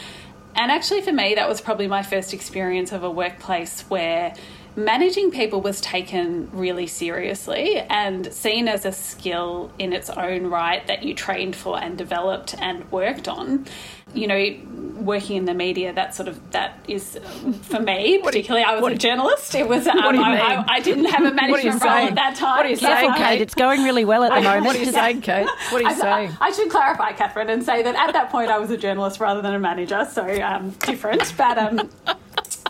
and 0.56 0.72
actually, 0.72 1.02
for 1.02 1.12
me, 1.12 1.36
that 1.36 1.48
was 1.48 1.62
probably 1.62 1.88
my 1.88 2.04
first 2.04 2.34
experience 2.34 2.92
of 2.92 3.04
a 3.04 3.12
workplace 3.12 3.82
where 3.82 4.34
managing 4.78 5.32
people 5.32 5.60
was 5.60 5.82
taken 5.82 6.48
really 6.54 6.86
seriously 6.86 7.80
and 7.80 8.32
seen 8.32 8.68
as 8.68 8.86
a 8.86 8.92
skill 8.92 9.72
in 9.80 9.92
its 9.92 10.10
own 10.12 10.46
right 10.46 10.86
that 10.86 11.02
you 11.02 11.16
trained 11.16 11.56
for 11.56 11.82
and 11.82 11.98
developed 11.98 12.56
and 12.60 12.90
worked 12.92 13.28
on. 13.28 13.66
You 14.14 14.28
know, 14.28 14.56
working 14.98 15.36
in 15.36 15.46
the 15.46 15.54
media, 15.54 15.92
that 15.94 16.16
sort 16.16 16.30
of 16.30 16.52
that 16.52 16.80
is 16.88 17.20
for 17.64 17.80
me 17.80 18.20
particularly. 18.20 18.64
I 18.64 18.80
was 18.80 18.94
a 18.94 18.98
journalist. 18.98 19.54
It 19.56 19.68
was 19.68 19.86
um, 19.88 19.98
I, 20.00 20.40
I, 20.40 20.66
I, 20.76 20.80
didn't 20.80 21.06
have 21.06 21.26
a 21.26 21.34
management 21.42 21.84
role 21.84 21.92
at 21.92 22.16
that 22.16 22.36
time. 22.36 22.58
What 22.58 22.66
are 22.68 22.70
you 22.70 22.76
saying, 22.78 23.14
Kate? 23.16 23.42
It's 23.42 23.56
going 23.56 23.84
really 23.84 24.06
well 24.06 24.24
at 24.24 24.30
the 24.30 24.42
moment. 24.42 24.66
What 24.68 24.76
are 24.76 24.80
you 24.80 24.92
saying, 24.92 25.22
Kate? 25.22 25.48
What 25.70 25.82
are 25.82 25.82
you 25.82 25.90
I, 25.90 25.94
saying? 25.94 26.38
I, 26.40 26.52
should 26.52 26.70
clarify, 26.70 27.12
Katharine, 27.14 27.50
and 27.50 27.64
say 27.64 27.84
that 27.84 27.96
at 27.96 28.14
that 28.14 28.30
point 28.30 28.50
I 28.50 28.60
was 28.60 28.70
a 28.72 28.78
journalist 28.78 29.20
rather 29.20 29.42
than 29.42 29.54
a 29.54 29.60
manager, 29.60 30.08
so 30.10 30.24
um, 30.42 30.72
different. 30.72 31.34
But 31.38 31.58
um, 31.58 31.90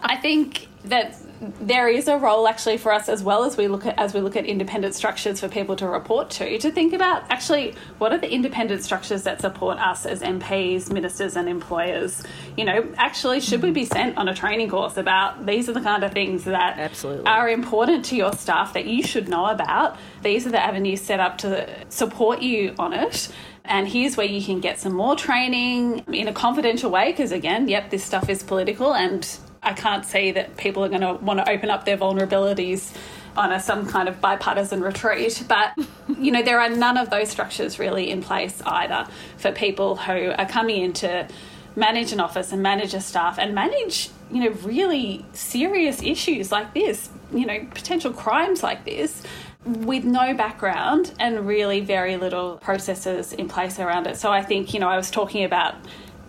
I 0.04 0.15
think 0.15 0.66
that 0.89 1.15
there 1.39 1.88
is 1.88 2.08
a 2.08 2.17
role 2.17 2.47
actually 2.47 2.78
for 2.78 2.91
us 2.91 3.08
as 3.10 3.23
well 3.23 3.43
as 3.43 3.58
we 3.58 3.67
look 3.67 3.86
at 3.86 3.97
as 4.00 4.13
we 4.13 4.21
look 4.21 4.36
at 4.36 4.45
independent 4.45 4.95
structures 4.95 5.39
for 5.39 5.47
people 5.47 5.76
to 5.76 5.88
report 5.88 6.32
to 6.32 6.58
to 6.58 6.71
think 6.71 6.93
about 6.93 7.23
actually 7.30 7.76
what 8.00 8.12
are 8.12 8.17
the 8.17 8.32
independent 8.32 8.84
structures 8.84 9.23
that 9.23 9.39
support 9.39 9.78
us 9.78 10.06
as 10.06 10.21
MPs, 10.21 10.91
ministers 10.91 11.36
and 11.36 11.47
employers. 11.47 12.23
You 12.58 12.65
know 12.65 12.91
actually 12.97 13.39
should 13.41 13.62
we 13.62 13.71
be 13.71 13.86
sent 13.86 14.17
on 14.17 14.28
a 14.28 14.34
training 14.34 14.69
course 14.69 14.97
about 14.97 15.45
these 15.45 15.69
are 15.69 15.73
the 15.73 15.82
kind 15.82 16.04
of 16.04 16.12
things 16.12 16.43
that 16.45 16.80
Absolutely. 16.80 17.26
are 17.26 17.47
important 17.50 18.06
to 18.06 18.15
your 18.15 18.34
staff 18.34 18.73
that 18.73 18.86
you 18.86 19.04
should 19.04 19.30
know 19.30 19.45
about? 19.45 19.97
These 20.23 20.47
are 20.47 20.52
the 20.52 20.63
avenues 20.63 21.02
set 21.02 21.19
up 21.19 21.38
to 21.39 21.69
support 21.89 22.41
you 22.41 22.73
on 22.80 22.93
it. 22.93 23.30
And 23.63 23.88
here's 23.88 24.15
where 24.15 24.26
you 24.26 24.43
can 24.43 24.62
get 24.62 24.80
some 24.80 24.93
more 24.93 25.15
training 25.15 26.00
in 26.13 26.28
a 26.28 26.34
confidential 26.34 26.89
way 26.89 27.12
because 27.12 27.32
again 27.32 27.67
yep 27.67 27.91
this 27.91 28.04
stuff 28.04 28.30
is 28.30 28.41
political 28.41 28.95
and 28.95 29.39
I 29.67 29.73
can't 29.73 30.06
see 30.06 30.32
that 30.32 30.56
people 30.56 30.86
are 30.86 30.89
going 30.89 31.01
to 31.01 31.15
want 31.15 31.39
to 31.39 31.49
open 31.49 31.69
up 31.69 31.84
their 31.84 31.97
vulnerabilities 31.97 32.95
on 33.36 33.51
a, 33.51 33.60
some 33.60 33.86
kind 33.86 34.08
of 34.08 34.21
bipartisan 34.21 34.80
retreat. 34.80 35.43
But, 35.45 35.73
you 36.17 36.32
know, 36.32 36.41
there 36.41 36.62
are 36.62 36.69
none 36.69 36.95
of 36.95 37.10
those 37.10 37.30
structures 37.30 37.77
really 37.77 38.10
in 38.10 38.23
place 38.23 38.62
either 38.65 39.06
for 39.36 39.51
people 39.51 39.97
who 39.97 40.32
are 40.32 40.45
coming 40.45 40.82
in 40.82 40.93
to 40.93 41.27
manage 41.75 42.13
an 42.13 42.21
office 42.21 42.53
and 42.53 42.63
manage 42.63 42.93
a 42.93 43.01
staff 43.01 43.38
and 43.38 43.53
manage, 43.53 44.10
you 44.32 44.45
know, 44.45 44.51
really 44.63 45.25
serious 45.34 46.01
issues 46.01 46.49
like 46.49 46.73
this, 46.73 47.10
you 47.34 47.45
know, 47.45 47.60
potential 47.73 48.13
crimes 48.13 48.63
like 48.63 48.86
this 48.86 49.21
with 49.65 50.06
no 50.06 50.34
background 50.34 51.13
and 51.19 51.45
really 51.45 51.82
very 51.82 52.15
little 52.15 52.56
processes 52.58 53.34
in 53.34 53.49
place 53.49 53.80
around 53.80 54.08
it. 54.08 54.15
So 54.15 54.32
I 54.32 54.43
think, 54.43 54.73
you 54.73 54.80
know, 54.80 54.88
I 54.88 54.95
was 54.95 55.12
talking 55.12 55.43
about 55.43 55.75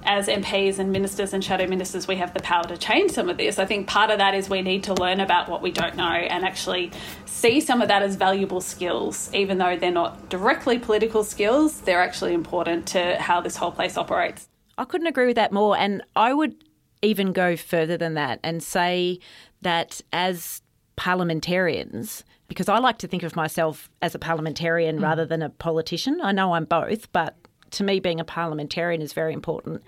as 0.09 0.27
MPs 0.27 0.79
and 0.79 0.90
ministers 0.90 1.35
and 1.35 1.44
shadow 1.44 1.66
ministers, 1.66 2.09
we 2.09 2.16
have 2.16 2.33
the 2.33 2.40
power 2.40 2.64
to 2.64 2.79
change 2.79 3.11
some 3.12 3.29
of 3.29 3.37
this. 3.37 3.59
I 3.59 3.66
think 3.66 3.87
part 3.87 4.11
of 4.11 4.16
that 4.16 4.35
is 4.35 4.49
we 4.49 4.62
need 4.62 4.83
to 4.85 4.94
learn 4.94 5.21
about 5.21 5.51
what 5.51 5.61
we 5.61 5.71
don't 5.71 5.97
know 5.97 6.09
and 6.09 6.47
actually 6.47 6.90
see 7.27 7.61
some 7.61 7.83
of 7.83 7.88
that 7.88 8.03
as 8.03 8.16
valuable 8.16 8.62
skills, 8.62 9.31
even 9.35 9.59
though 9.59 9.77
they're 9.77 9.90
not 9.92 10.31
directly 10.31 10.79
political 10.79 11.23
skills, 11.23 11.83
they're 11.83 12.01
actually 12.01 12.33
important 12.33 12.87
to 12.87 13.16
how 13.16 13.42
this 13.42 13.55
whole 13.55 13.71
place 13.71 13.99
operates. 13.99 14.49
I 14.79 14.87
couldn't 14.87 15.09
agree 15.09 15.27
with 15.27 15.37
that 15.37 15.53
more. 15.53 15.77
And 15.77 16.03
I 16.16 16.33
would 16.33 16.55
even 17.03 17.35
go 17.35 17.55
further 17.55 17.99
than 17.99 18.14
that 18.14 18.40
and 18.42 18.62
say 18.62 19.21
that 19.61 20.01
as 20.11 20.62
parliamentarians, 20.97 22.25
because 22.49 22.71
I 22.71 22.79
like 22.79 22.97
to 22.99 23.07
think 23.07 23.25
of 23.25 23.37
myself 23.37 23.90
as 24.01 24.14
a 24.14 24.18
parliamentarian 24.18 25.01
mm. 25.01 25.03
rather 25.03 25.27
than 25.27 25.42
a 25.42 25.51
politician. 25.51 26.18
I 26.23 26.33
know 26.33 26.55
I'm 26.55 26.64
both, 26.64 27.12
but 27.12 27.37
to 27.73 27.85
me, 27.85 28.01
being 28.01 28.21
a 28.21 28.25
parliamentarian 28.25 29.03
is 29.03 29.13
very 29.13 29.33
important, 29.33 29.83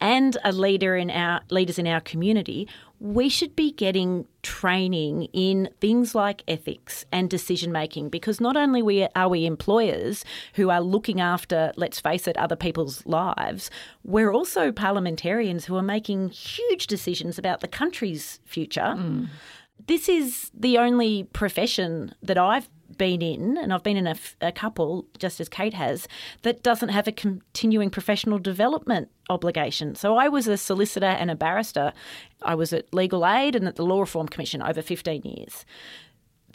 and 0.00 0.36
a 0.44 0.52
leader 0.52 0.96
in 0.96 1.10
our 1.10 1.40
leaders 1.50 1.78
in 1.78 1.86
our 1.86 2.00
community, 2.00 2.68
we 2.98 3.28
should 3.28 3.54
be 3.54 3.72
getting 3.72 4.26
training 4.42 5.24
in 5.32 5.68
things 5.80 6.14
like 6.14 6.42
ethics 6.48 7.04
and 7.12 7.28
decision 7.28 7.72
making 7.72 8.08
because 8.08 8.40
not 8.40 8.56
only 8.56 8.82
we 8.82 9.06
are 9.14 9.28
we 9.28 9.44
employers 9.44 10.24
who 10.54 10.70
are 10.70 10.80
looking 10.80 11.20
after, 11.20 11.72
let's 11.76 12.00
face 12.00 12.26
it, 12.26 12.36
other 12.36 12.56
people's 12.56 13.04
lives, 13.06 13.70
we're 14.04 14.32
also 14.32 14.72
parliamentarians 14.72 15.66
who 15.66 15.76
are 15.76 15.82
making 15.82 16.30
huge 16.30 16.86
decisions 16.86 17.38
about 17.38 17.60
the 17.60 17.68
country's 17.68 18.40
future. 18.44 18.94
Mm. 18.96 19.28
This 19.86 20.08
is 20.08 20.50
the 20.54 20.78
only 20.78 21.24
profession 21.24 22.14
that 22.22 22.38
I've 22.38 22.68
been 22.96 23.22
in, 23.22 23.56
and 23.56 23.72
I've 23.72 23.82
been 23.82 23.96
in 23.96 24.06
a, 24.40 24.52
couple, 24.52 25.06
just 25.18 25.40
as 25.40 25.48
Kate 25.48 25.74
has, 25.74 26.08
that 26.42 26.62
doesn't 26.62 26.88
have 26.90 27.06
a 27.06 27.12
continuing 27.12 27.90
professional 27.90 28.38
development 28.38 29.10
obligation. 29.28 29.94
So 29.94 30.16
I 30.16 30.28
was 30.28 30.46
a 30.46 30.56
solicitor 30.56 31.06
and 31.06 31.30
a 31.30 31.34
barrister. 31.34 31.92
I 32.42 32.54
was 32.54 32.72
at 32.72 32.92
Legal 32.94 33.26
Aid 33.26 33.54
and 33.56 33.66
at 33.66 33.76
the 33.76 33.84
Law 33.84 34.00
Reform 34.00 34.28
Commission 34.28 34.62
over 34.62 34.82
15 34.82 35.22
years. 35.22 35.64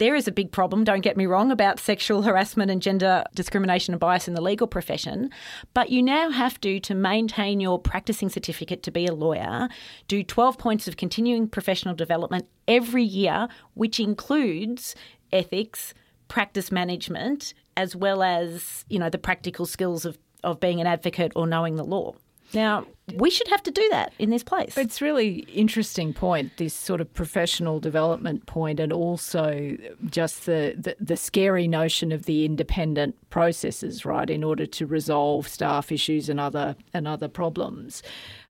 There 0.01 0.15
is 0.15 0.27
a 0.27 0.31
big 0.31 0.51
problem, 0.51 0.83
don't 0.83 1.01
get 1.01 1.15
me 1.15 1.27
wrong, 1.27 1.51
about 1.51 1.79
sexual 1.79 2.23
harassment 2.23 2.71
and 2.71 2.81
gender 2.81 3.23
discrimination 3.35 3.93
and 3.93 3.99
bias 3.99 4.27
in 4.27 4.33
the 4.33 4.41
legal 4.41 4.65
profession. 4.65 5.29
But 5.75 5.91
you 5.91 6.01
now 6.01 6.31
have 6.31 6.59
to, 6.61 6.79
to 6.79 6.95
maintain 6.95 7.59
your 7.59 7.77
practicing 7.77 8.27
certificate 8.27 8.81
to 8.81 8.91
be 8.91 9.05
a 9.05 9.13
lawyer, 9.13 9.69
do 10.07 10.23
12 10.23 10.57
points 10.57 10.87
of 10.87 10.97
continuing 10.97 11.47
professional 11.47 11.93
development 11.93 12.47
every 12.67 13.03
year, 13.03 13.47
which 13.75 13.99
includes 13.99 14.95
ethics, 15.31 15.93
practice 16.31 16.71
management 16.71 17.53
as 17.75 17.93
well 17.93 18.23
as, 18.23 18.85
you 18.87 18.97
know, 18.97 19.09
the 19.09 19.17
practical 19.17 19.65
skills 19.65 20.05
of, 20.05 20.17
of 20.45 20.61
being 20.61 20.79
an 20.79 20.87
advocate 20.87 21.33
or 21.35 21.45
knowing 21.45 21.75
the 21.75 21.83
law. 21.83 22.13
Now, 22.53 22.85
we 23.15 23.29
should 23.29 23.49
have 23.49 23.61
to 23.63 23.71
do 23.71 23.85
that 23.91 24.13
in 24.17 24.29
this 24.29 24.43
place. 24.43 24.77
It's 24.77 25.01
really 25.01 25.39
interesting 25.53 26.13
point, 26.13 26.55
this 26.55 26.73
sort 26.73 27.01
of 27.01 27.13
professional 27.13 27.81
development 27.81 28.45
point, 28.45 28.79
and 28.79 28.93
also 28.93 29.75
just 30.05 30.45
the, 30.45 30.73
the, 30.77 30.95
the, 31.01 31.17
scary 31.17 31.67
notion 31.67 32.13
of 32.13 32.23
the 32.23 32.45
independent 32.45 33.15
processes, 33.29 34.05
right, 34.05 34.29
in 34.29 34.43
order 34.43 34.65
to 34.65 34.85
resolve 34.85 35.49
staff 35.49 35.91
issues 35.91 36.29
and 36.29 36.39
other 36.39 36.75
and 36.93 37.07
other 37.07 37.27
problems. 37.27 38.03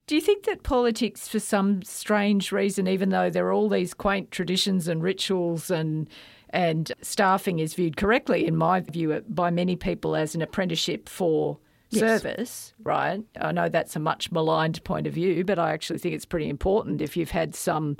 Do 0.07 0.15
you 0.15 0.21
think 0.21 0.45
that 0.45 0.63
politics, 0.63 1.27
for 1.27 1.39
some 1.39 1.83
strange 1.83 2.51
reason, 2.51 2.87
even 2.87 3.09
though 3.09 3.29
there 3.29 3.47
are 3.47 3.53
all 3.53 3.69
these 3.69 3.93
quaint 3.93 4.31
traditions 4.31 4.87
and 4.87 5.01
rituals 5.01 5.71
and 5.71 6.09
and 6.53 6.91
staffing 7.01 7.59
is 7.59 7.73
viewed 7.73 7.97
correctly, 7.97 8.45
in 8.45 8.55
my 8.55 8.79
view, 8.81 9.23
by 9.29 9.49
many 9.49 9.75
people 9.75 10.15
as 10.15 10.35
an 10.35 10.41
apprenticeship 10.41 11.07
for 11.07 11.57
yes. 11.89 12.21
service, 12.21 12.73
right? 12.83 13.23
I 13.39 13.51
know 13.51 13.69
that's 13.69 13.95
a 13.95 13.99
much 13.99 14.31
maligned 14.31 14.83
point 14.83 15.07
of 15.07 15.13
view, 15.13 15.43
but 15.43 15.59
I 15.59 15.71
actually 15.71 15.99
think 15.99 16.15
it's 16.15 16.25
pretty 16.25 16.49
important 16.49 17.01
if 17.01 17.15
you've 17.15 17.31
had 17.31 17.55
some 17.55 17.97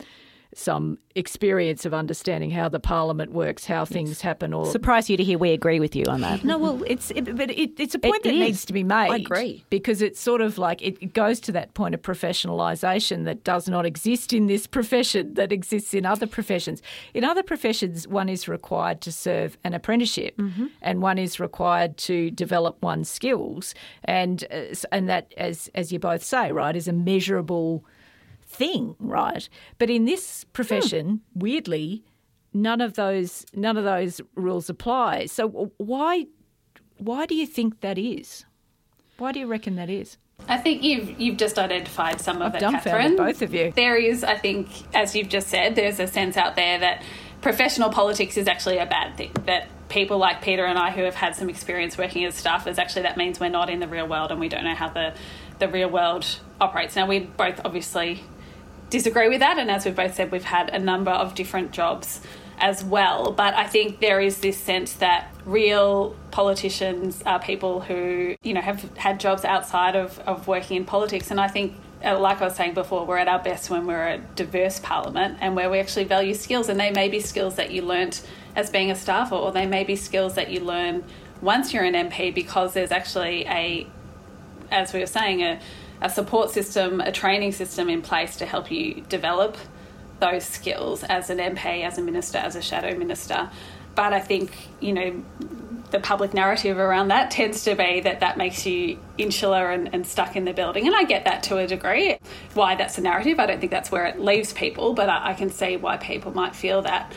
some 0.54 0.98
experience 1.16 1.86
of 1.86 1.94
understanding 1.94 2.52
how 2.52 2.68
the 2.68 2.80
parliament 2.80 3.32
works, 3.32 3.66
how 3.66 3.86
things 3.86 4.22
happen. 4.22 4.54
Or 4.54 4.66
surprise 4.66 5.10
you 5.10 5.18
to 5.18 5.24
hear 5.24 5.38
we 5.38 5.52
agree 5.52 5.80
with 5.80 5.96
you 5.96 6.06
on 6.06 6.22
that. 6.22 6.44
no, 6.44 6.58
well, 6.58 6.84
it's 6.86 7.12
it, 7.12 7.36
but 7.36 7.52
it, 7.52 7.80
it's 7.80 7.96
a 7.96 8.00
point 8.00 8.26
it, 8.26 8.30
that 8.30 8.36
needs 8.36 8.66
to 8.66 8.74
be 8.74 8.84
made. 8.84 9.12
I 9.12 9.18
agree 9.18 9.64
because 9.70 10.02
it's 10.02 10.20
sort 10.20 10.42
of 10.42 10.58
like 10.58 10.82
it 10.82 11.14
goes 11.14 11.40
to 11.42 11.52
that 11.54 11.74
point 11.74 11.96
of 11.96 12.02
professionalisation 12.02 13.26
that 13.26 13.44
does 13.44 13.70
not 13.70 13.86
exist 13.86 14.34
in 14.34 14.48
this 14.48 14.68
profession 14.68 15.34
that 15.36 15.52
exists 15.52 15.94
in 15.94 16.06
other 16.06 16.28
professions. 16.28 16.82
In 17.14 17.24
other 17.24 17.44
professions, 17.44 18.08
one 18.08 18.30
is 18.30 18.48
required 18.48 19.02
to 19.02 19.12
serve 19.12 19.58
an 19.64 19.74
apprenticeship, 19.74 20.38
mm-hmm. 20.38 20.68
and 20.82 21.02
one 21.02 21.18
is 21.18 21.40
required 21.40 21.98
to 21.98 22.32
develop 22.32 22.82
one's 22.82 23.10
skills, 23.10 23.74
and 24.04 24.44
uh, 24.52 24.76
and 24.92 25.08
that, 25.08 25.34
as 25.38 25.70
as 25.76 25.92
you 25.92 26.00
both 26.00 26.24
say, 26.24 26.52
right, 26.52 26.76
is 26.76 26.88
a 26.88 26.94
measurable 26.94 27.86
thing, 28.52 28.96
right? 29.00 29.48
But 29.78 29.90
in 29.90 30.06
this 30.06 30.44
profession, 30.44 31.22
hmm. 31.34 31.40
weirdly, 31.40 32.04
none 32.54 32.82
of 32.82 32.94
those 32.94 33.46
none 33.54 33.78
of 33.78 33.84
those 33.84 34.22
rules 34.36 34.70
apply. 34.70 35.26
So 35.28 35.72
why 35.78 36.28
why 36.98 37.26
do 37.26 37.36
you 37.36 37.48
think 37.48 37.82
that 37.82 37.98
is? 37.98 38.46
Why 39.18 39.32
do 39.32 39.40
you 39.40 39.48
reckon 39.48 39.76
that 39.76 39.90
is? 39.90 40.18
I 40.48 40.58
think 40.58 40.84
you've 40.84 41.20
you've 41.20 41.38
just 41.38 41.58
identified 41.58 42.20
some 42.22 42.42
of 42.42 42.56
I've 42.56 42.62
it, 42.62 42.72
Katharine. 42.72 43.16
Both 43.16 43.42
of 43.42 43.54
you. 43.54 43.72
There 43.76 43.96
is, 43.96 44.24
I 44.24 44.38
think, 44.38 44.70
as 44.96 45.16
you've 45.16 45.30
just 45.30 45.48
said, 45.48 45.76
there's 45.76 46.00
a 46.00 46.08
sense 46.08 46.38
out 46.38 46.56
there 46.56 46.80
that 46.80 47.04
professional 47.42 47.90
politics 47.90 48.38
is 48.38 48.48
actually 48.48 48.78
a 48.78 48.86
bad 48.86 49.18
thing. 49.18 49.32
That 49.46 49.68
people 49.90 50.18
like 50.18 50.42
Peta 50.42 50.66
and 50.66 50.78
I, 50.78 50.92
who 50.92 51.04
have 51.04 51.16
had 51.16 51.36
some 51.36 51.50
experience 51.50 51.98
working 51.98 52.26
as 52.26 52.42
staffers, 52.42 52.78
actually 52.78 53.04
that 53.04 53.18
means 53.18 53.40
we're 53.40 53.50
not 53.50 53.70
in 53.70 53.80
the 53.80 53.88
real 53.88 54.08
world 54.08 54.32
and 54.32 54.40
we 54.40 54.50
don't 54.50 54.64
know 54.64 54.76
how 54.76 54.90
the 54.90 55.14
the 55.60 55.68
real 55.68 55.90
world 55.90 56.26
operates. 56.60 56.96
Now 56.96 57.06
we 57.08 57.20
both 57.20 57.62
obviously 57.64 58.24
disagree 58.91 59.30
with 59.30 59.39
that. 59.39 59.58
And 59.58 59.71
as 59.71 59.86
we've 59.86 59.95
both 59.95 60.13
said, 60.13 60.32
we've 60.32 60.43
had 60.43 60.69
a 60.69 60.77
number 60.77 61.10
of 61.10 61.34
different 61.34 61.71
jobs 61.71 62.21
as 62.60 62.84
well. 62.84 63.32
But 63.32 63.56
I 63.56 63.65
think 63.65 63.99
there 63.99 64.21
is 64.21 64.39
this 64.39 64.58
sense 64.58 64.93
that 64.93 65.34
real 65.45 66.15
politicians 66.30 67.23
are 67.25 67.39
people 67.39 67.82
who, 67.82 68.36
you 68.43 68.54
know, 68.54 68.62
have 68.62 68.95
had 68.97 69.19
jobs 69.19 69.43
outside 69.43 69.95
of, 69.95 70.19
of 70.19 70.47
working 70.47 70.77
in 70.77 70.86
politics. 70.86 71.32
And 71.32 71.39
I 71.39 71.47
think, 71.47 71.73
uh, 72.06 72.19
like 72.19 72.41
I 72.41 72.45
was 72.45 72.56
saying 72.56 72.75
before, 72.75 73.06
we're 73.06 73.17
at 73.17 73.27
our 73.27 73.39
best 73.39 73.71
when 73.71 73.88
we're 73.88 74.08
a 74.08 74.17
diverse 74.36 74.80
parliament 74.80 75.39
and 75.41 75.56
where 75.56 75.69
we 75.71 75.80
actually 75.80 76.04
value 76.04 76.36
skills. 76.36 76.69
And 76.69 76.80
they 76.80 76.91
may 76.91 77.10
be 77.10 77.19
skills 77.19 77.56
that 77.56 77.71
you 77.71 77.82
learnt 77.82 78.21
as 78.56 78.69
being 78.69 78.91
a 78.91 78.95
staffer, 78.95 79.36
or 79.36 79.51
they 79.51 79.65
may 79.65 79.84
be 79.84 79.95
skills 79.95 80.36
that 80.36 80.51
you 80.51 80.60
learn 80.60 81.04
once 81.41 81.73
you're 81.73 81.84
an 81.84 81.93
MP 81.93 82.36
because 82.36 82.73
there's 82.73 82.91
actually 82.91 83.45
a, 83.47 83.88
as 84.69 84.93
we 84.93 84.99
were 84.99 85.08
saying, 85.08 85.41
a, 85.41 85.60
a 86.02 86.10
support 86.10 86.50
system, 86.50 87.00
a 87.02 87.12
training 87.12 87.52
system 87.52 87.90
in 87.90 88.02
place 88.02 88.36
to 88.38 88.46
help 88.46 88.72
you 88.72 89.02
develop 89.10 89.58
those 90.20 90.46
skills 90.46 91.04
as 91.04 91.30
an 91.30 91.38
MP, 91.38 91.84
as 91.84 91.98
a 91.98 92.02
minister, 92.02 92.38
as 92.38 92.56
a 92.56 92.62
shadow 92.62 92.98
minister. 92.98 93.50
But 93.96 94.14
I 94.14 94.20
think, 94.20 94.52
you 94.80 94.94
know, 94.94 95.24
the 95.92 96.00
public 96.00 96.34
narrative 96.34 96.78
around 96.78 97.10
that 97.10 97.32
tends 97.32 97.66
to 97.66 97.76
be 97.76 98.00
that 98.00 98.22
that 98.22 98.38
makes 98.38 98.66
you 98.66 98.98
insular 99.18 99.72
and, 99.72 99.94
and, 99.94 100.08
stuck 100.08 100.38
in 100.38 100.46
the 100.46 100.54
building. 100.54 100.88
And 100.88 100.96
I 100.96 101.04
get 101.04 101.26
that 101.26 101.44
to 101.44 101.58
a 101.58 101.68
degree. 101.68 102.18
Why 102.54 102.76
that's 102.76 102.98
a 102.98 103.02
narrative, 103.02 103.40
I 103.40 103.46
don't 103.46 103.60
think 103.60 103.72
that's 103.72 103.92
where 103.92 104.06
it 104.06 104.20
leaves 104.20 104.54
people, 104.54 104.94
but 104.94 105.10
I, 105.10 105.32
I 105.32 105.34
can 105.34 105.50
see 105.50 105.76
why 105.76 105.98
people 105.98 106.34
might 106.34 106.56
feel 106.56 106.82
that. 106.84 107.12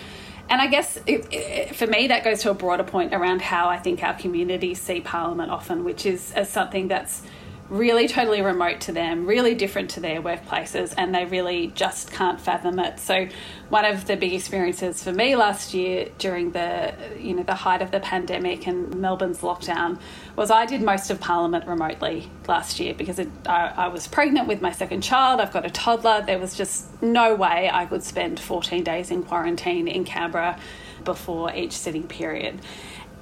And 0.51 0.61
I 0.61 0.67
guess 0.67 0.99
it, 1.07 1.27
it, 1.33 1.77
for 1.77 1.87
me, 1.87 2.09
that 2.09 2.25
goes 2.25 2.43
to 2.43 2.51
a 2.51 2.55
broader 2.55 2.85
point 2.85 3.15
around 3.15 3.41
how 3.41 3.69
I 3.69 3.79
think 3.79 4.03
our 4.03 4.15
communities 4.15 4.81
see 4.81 5.01
Parliament 5.01 5.51
often, 5.51 5.85
which 5.85 6.05
is 6.05 6.33
as 6.33 6.51
something 6.51 6.89
that's 6.89 7.23
really 7.71 8.07
totally 8.07 8.43
remote 8.43 8.81
to 8.83 8.93
them, 8.93 9.27
really 9.27 9.55
different 9.55 9.91
to 9.91 10.01
their 10.01 10.21
workplaces, 10.21 10.93
and 10.99 11.15
they 11.15 11.25
really 11.25 11.69
just 11.69 12.11
can't 12.13 12.41
fathom 12.41 12.79
it. 12.79 13.01
So, 13.01 13.29
one 13.71 13.85
of 13.87 14.07
the 14.07 14.17
big 14.17 14.35
experiences 14.35 15.03
for 15.03 15.13
me 15.13 15.35
last 15.35 15.73
year 15.73 16.09
during 16.19 16.53
the 16.53 16.95
you 17.19 17.35
know 17.35 17.43
the 17.43 17.55
height 17.55 17.81
of 17.81 17.91
the 17.91 18.01
pandemic 18.01 18.67
and 18.67 18.95
Melbourne's 18.97 19.41
lockdown 19.41 19.99
was 20.37 20.51
I 20.51 20.67
did 20.67 20.83
most 20.83 21.11
of 21.11 21.21
Parliament 21.21 21.67
remotely 21.67 22.31
last 22.47 22.79
year 22.79 22.93
because 22.95 23.19
it, 23.19 23.29
I, 23.47 23.73
I 23.77 23.89
was 23.89 24.07
pregnant 24.07 24.47
with 24.47 24.61
my 24.61 24.73
second 24.73 25.01
child. 25.01 25.41
I've 25.41 25.53
got 25.53 25.65
a 25.65 25.71
toddler. 25.71 26.23
There 26.25 26.39
was 26.39 26.55
just 26.55 27.03
no 27.03 27.35
way 27.35 27.71
I 27.73 27.87
could 27.87 28.03
spend 28.03 28.39
14 28.39 28.85
days 28.85 29.11
in 29.11 29.23
quarantine 29.23 29.89
in 29.89 30.05
Canberra 30.05 30.59
before 31.05 31.55
each 31.55 31.73
sitting 31.73 32.07
period, 32.07 32.61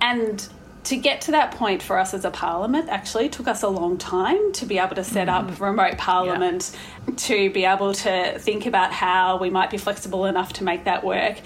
and 0.01 0.49
to 0.85 0.97
get 0.97 1.21
to 1.23 1.31
that 1.31 1.53
point 1.53 1.83
for 1.83 1.99
us 1.99 2.13
as 2.13 2.25
a 2.25 2.31
parliament 2.31 2.89
actually 2.89 3.29
took 3.29 3.47
us 3.47 3.63
a 3.63 3.69
long 3.69 3.97
time 3.99 4.53
to 4.53 4.67
be 4.67 4.79
able 4.79 4.97
to 4.97 5.05
set 5.05 5.29
up 5.29 5.47
mm-hmm. 5.47 5.65
remote 5.65 5.97
parliament 5.97 6.77
yeah. 7.07 7.15
to 7.17 7.51
be 7.51 7.65
able 7.65 7.93
to 7.93 8.39
think 8.39 8.67
about 8.67 8.93
how 8.93 9.39
we 9.39 9.51
might 9.51 9.71
be 9.71 9.79
flexible 9.79 10.25
enough 10.27 10.53
to 10.53 10.65
make 10.65 10.85
that 10.85 11.05
work 11.05 11.39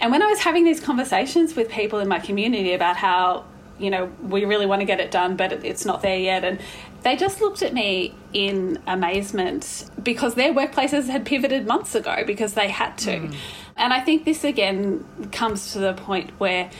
and 0.00 0.12
when 0.12 0.22
i 0.22 0.26
was 0.26 0.40
having 0.40 0.64
these 0.64 0.80
conversations 0.80 1.56
with 1.56 1.68
people 1.68 1.98
in 1.98 2.08
my 2.08 2.20
community 2.20 2.72
about 2.72 2.96
how 2.96 3.44
you 3.78 3.90
know 3.90 4.10
we 4.22 4.44
really 4.44 4.66
want 4.66 4.80
to 4.80 4.86
get 4.86 5.00
it 5.00 5.10
done 5.10 5.36
but 5.36 5.52
it's 5.64 5.84
not 5.84 6.02
there 6.02 6.18
yet 6.18 6.44
and 6.44 6.60
they 7.02 7.16
just 7.16 7.40
looked 7.40 7.62
at 7.62 7.74
me 7.74 8.14
in 8.32 8.80
amazement 8.86 9.90
because 10.02 10.36
their 10.36 10.54
workplaces 10.54 11.06
had 11.08 11.26
pivoted 11.26 11.66
months 11.66 11.94
ago 11.94 12.22
because 12.26 12.54
they 12.54 12.68
had 12.68 12.96
to 12.96 13.18
mm. 13.18 13.34
and 13.76 13.92
i 13.92 14.00
think 14.00 14.24
this 14.24 14.44
again 14.44 15.04
comes 15.32 15.72
to 15.72 15.80
the 15.80 15.94
point 15.94 16.30
where 16.38 16.70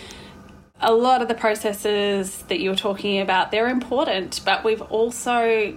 a 0.81 0.93
lot 0.93 1.23
of 1.23 1.29
the 1.29 1.35
processes 1.35 2.43
that 2.49 2.61
you 2.61 2.71
were 2.71 2.77
talking 2.77 3.21
about, 3.21 3.51
they're 3.51 3.69
important, 3.69 4.41
but 4.45 4.65
we've 4.65 4.83
also 4.83 5.77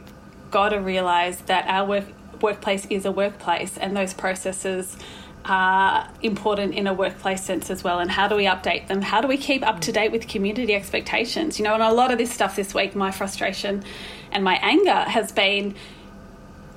got 0.51 0.69
to 0.69 0.77
realize 0.77 1.39
that 1.41 1.65
our 1.67 1.87
work, 1.87 2.05
workplace 2.41 2.85
is 2.87 3.05
a 3.05 3.11
workplace 3.11 3.77
and 3.77 3.95
those 3.95 4.13
processes 4.13 4.97
are 5.45 6.09
important 6.21 6.73
in 6.73 6.87
a 6.87 6.93
workplace 6.93 7.43
sense 7.43 7.69
as 7.69 7.83
well. 7.83 7.99
And 7.99 8.11
how 8.11 8.27
do 8.27 8.35
we 8.35 8.45
update 8.45 8.87
them? 8.87 9.01
How 9.01 9.21
do 9.21 9.27
we 9.27 9.37
keep 9.37 9.65
up 9.65 9.79
to 9.81 9.91
date 9.93 10.11
with 10.11 10.27
community 10.27 10.75
expectations? 10.75 11.57
You 11.57 11.63
know, 11.63 11.73
and 11.73 11.83
a 11.83 11.93
lot 11.93 12.11
of 12.11 12.17
this 12.17 12.31
stuff 12.31 12.57
this 12.57 12.73
week, 12.73 12.95
my 12.95 13.11
frustration 13.11 13.83
and 14.31 14.43
my 14.43 14.55
anger 14.61 15.09
has 15.09 15.31
been 15.31 15.75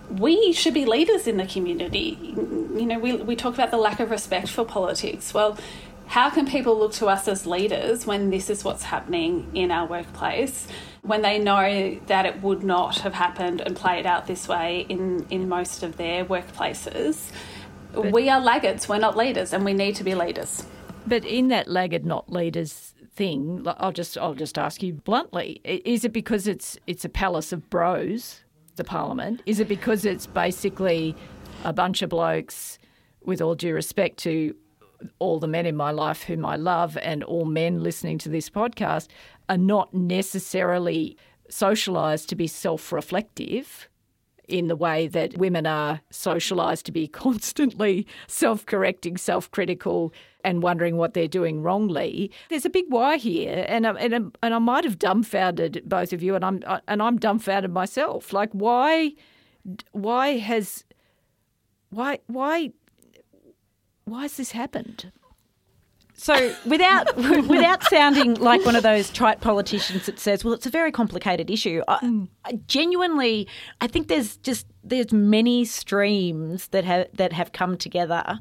we 0.09 0.53
should 0.53 0.75
be 0.75 0.85
leaders 0.85 1.27
in 1.27 1.37
the 1.37 1.47
community. 1.47 2.19
You 2.21 2.87
know, 2.87 2.99
we, 2.99 3.15
we 3.15 3.37
talk 3.37 3.55
about 3.55 3.71
the 3.71 3.77
lack 3.77 4.01
of 4.01 4.11
respect 4.11 4.49
for 4.49 4.65
politics. 4.65 5.33
Well, 5.33 5.57
how 6.11 6.29
can 6.29 6.45
people 6.45 6.77
look 6.77 6.91
to 6.91 7.07
us 7.07 7.29
as 7.29 7.47
leaders 7.47 8.05
when 8.05 8.31
this 8.31 8.51
is 8.51 8.65
what's 8.65 8.83
happening 8.83 9.49
in 9.55 9.71
our 9.71 9.87
workplace? 9.87 10.67
When 11.03 11.23
they 11.23 11.39
know 11.39 12.01
that 12.09 12.27
it 12.27 12.43
would 12.43 12.65
not 12.65 12.99
have 12.99 13.15
happened 13.15 13.61
and 13.61 13.77
played 13.77 14.07
out 14.07 14.27
this 14.27 14.49
way 14.49 14.87
in, 14.89 15.25
in 15.31 15.49
most 15.49 15.85
of 15.85 15.97
their 15.99 16.25
workplaces. 16.25 17.31
But, 17.93 18.11
we 18.11 18.29
are 18.29 18.41
laggards, 18.41 18.89
we're 18.89 18.99
not 18.99 19.17
leaders, 19.17 19.53
and 19.53 19.65
we 19.65 19.73
need 19.73 19.95
to 19.97 20.05
be 20.05 20.17
leaders. 20.17 20.65
But 21.07 21.25
in 21.25 21.47
that 21.49 21.69
laggard, 21.69 22.05
not 22.05 22.29
leaders 22.29 22.93
thing, 23.15 23.63
I'll 23.79 23.93
just 23.93 24.19
I'll 24.19 24.35
just 24.35 24.59
ask 24.59 24.83
you 24.83 24.95
bluntly: 24.95 25.61
Is 25.63 26.05
it 26.05 26.13
because 26.13 26.49
it's 26.49 26.77
it's 26.89 27.05
a 27.05 27.09
palace 27.09 27.53
of 27.53 27.71
bros, 27.71 28.43
the 28.75 28.85
Parliament? 28.85 29.43
Is 29.47 29.61
it 29.61 29.69
because 29.69 30.05
it's 30.05 30.27
basically 30.27 31.15
a 31.63 31.73
bunch 31.73 32.03
of 32.03 32.11
blokes, 32.11 32.81
with 33.25 33.41
all 33.41 33.55
due 33.55 33.75
respect 33.75 34.19
to 34.19 34.57
all 35.19 35.39
the 35.39 35.47
men 35.47 35.67
in 35.67 35.77
my 35.77 35.91
life 35.91 36.25
whom 36.25 36.45
I 36.45 36.57
love 36.57 36.97
and 36.99 37.23
all 37.25 37.45
men 37.45 37.83
listening 37.83 38.19
to 38.19 38.29
this 38.29 38.51
podcast 38.51 39.09
are 39.49 39.59
not 39.59 39.93
necessarily 39.95 41.17
socialized 41.49 42.29
to 42.29 42.37
be 42.37 42.47
self 42.47 42.93
reflective 42.93 43.89
in 44.51 44.67
the 44.67 44.77
way 44.77 45.07
that 45.07 45.39
women 45.39 45.65
are 45.67 46.01
socialized 46.11 46.85
to 46.87 46.93
be 46.93 47.07
constantly 47.25 48.07
self 48.27 48.67
correcting, 48.67 49.17
self 49.17 49.51
critical, 49.51 50.13
and 50.45 50.63
wondering 50.63 50.97
what 50.97 51.15
they're 51.15 51.29
doing 51.29 51.63
wrongly. 51.63 52.31
There's 52.49 52.67
a 52.67 52.71
big 52.71 52.87
why 52.89 53.17
here, 53.17 53.65
and 53.69 53.87
I, 53.87 53.93
and, 53.93 54.37
and 54.43 54.55
I 54.55 54.59
might 54.59 54.85
have 54.85 54.99
dumbfounded 54.99 55.83
both 55.87 56.13
of 56.13 56.23
you, 56.23 56.35
and 56.35 56.45
I'm 56.45 56.63
and 56.87 57.03
I'm 57.03 57.19
dumbfounded 57.19 57.73
myself. 57.73 58.33
Like 58.33 58.51
why, 58.53 59.13
why 59.93 60.39
has, 60.39 60.85
why 61.91 62.19
why 62.27 62.73
why 64.11 64.23
has 64.23 64.37
this 64.37 64.53
happened? 64.53 65.13
So, 66.15 66.55
without 66.67 67.17
without 67.17 67.83
sounding 67.85 68.35
like 68.35 68.63
one 68.67 68.77
of 68.77 68.83
those 68.83 69.09
trite 69.09 69.41
politicians 69.41 70.05
that 70.05 70.19
says, 70.19 70.45
"Well, 70.45 70.53
it's 70.53 70.67
a 70.67 70.71
very 70.71 70.93
complicated 70.93 71.49
issue," 71.49 71.83
I, 71.89 71.99
mm. 72.01 72.29
I 72.45 72.61
genuinely, 72.67 73.49
I 73.81 73.87
think 73.87 74.09
there's 74.09 74.37
just 74.37 74.67
there's 74.85 75.15
many 75.15 75.65
streams 75.65 76.69
that 76.69 76.85
have 76.85 77.07
that 77.15 77.33
have 77.33 77.53
come 77.53 77.79
together 77.79 78.39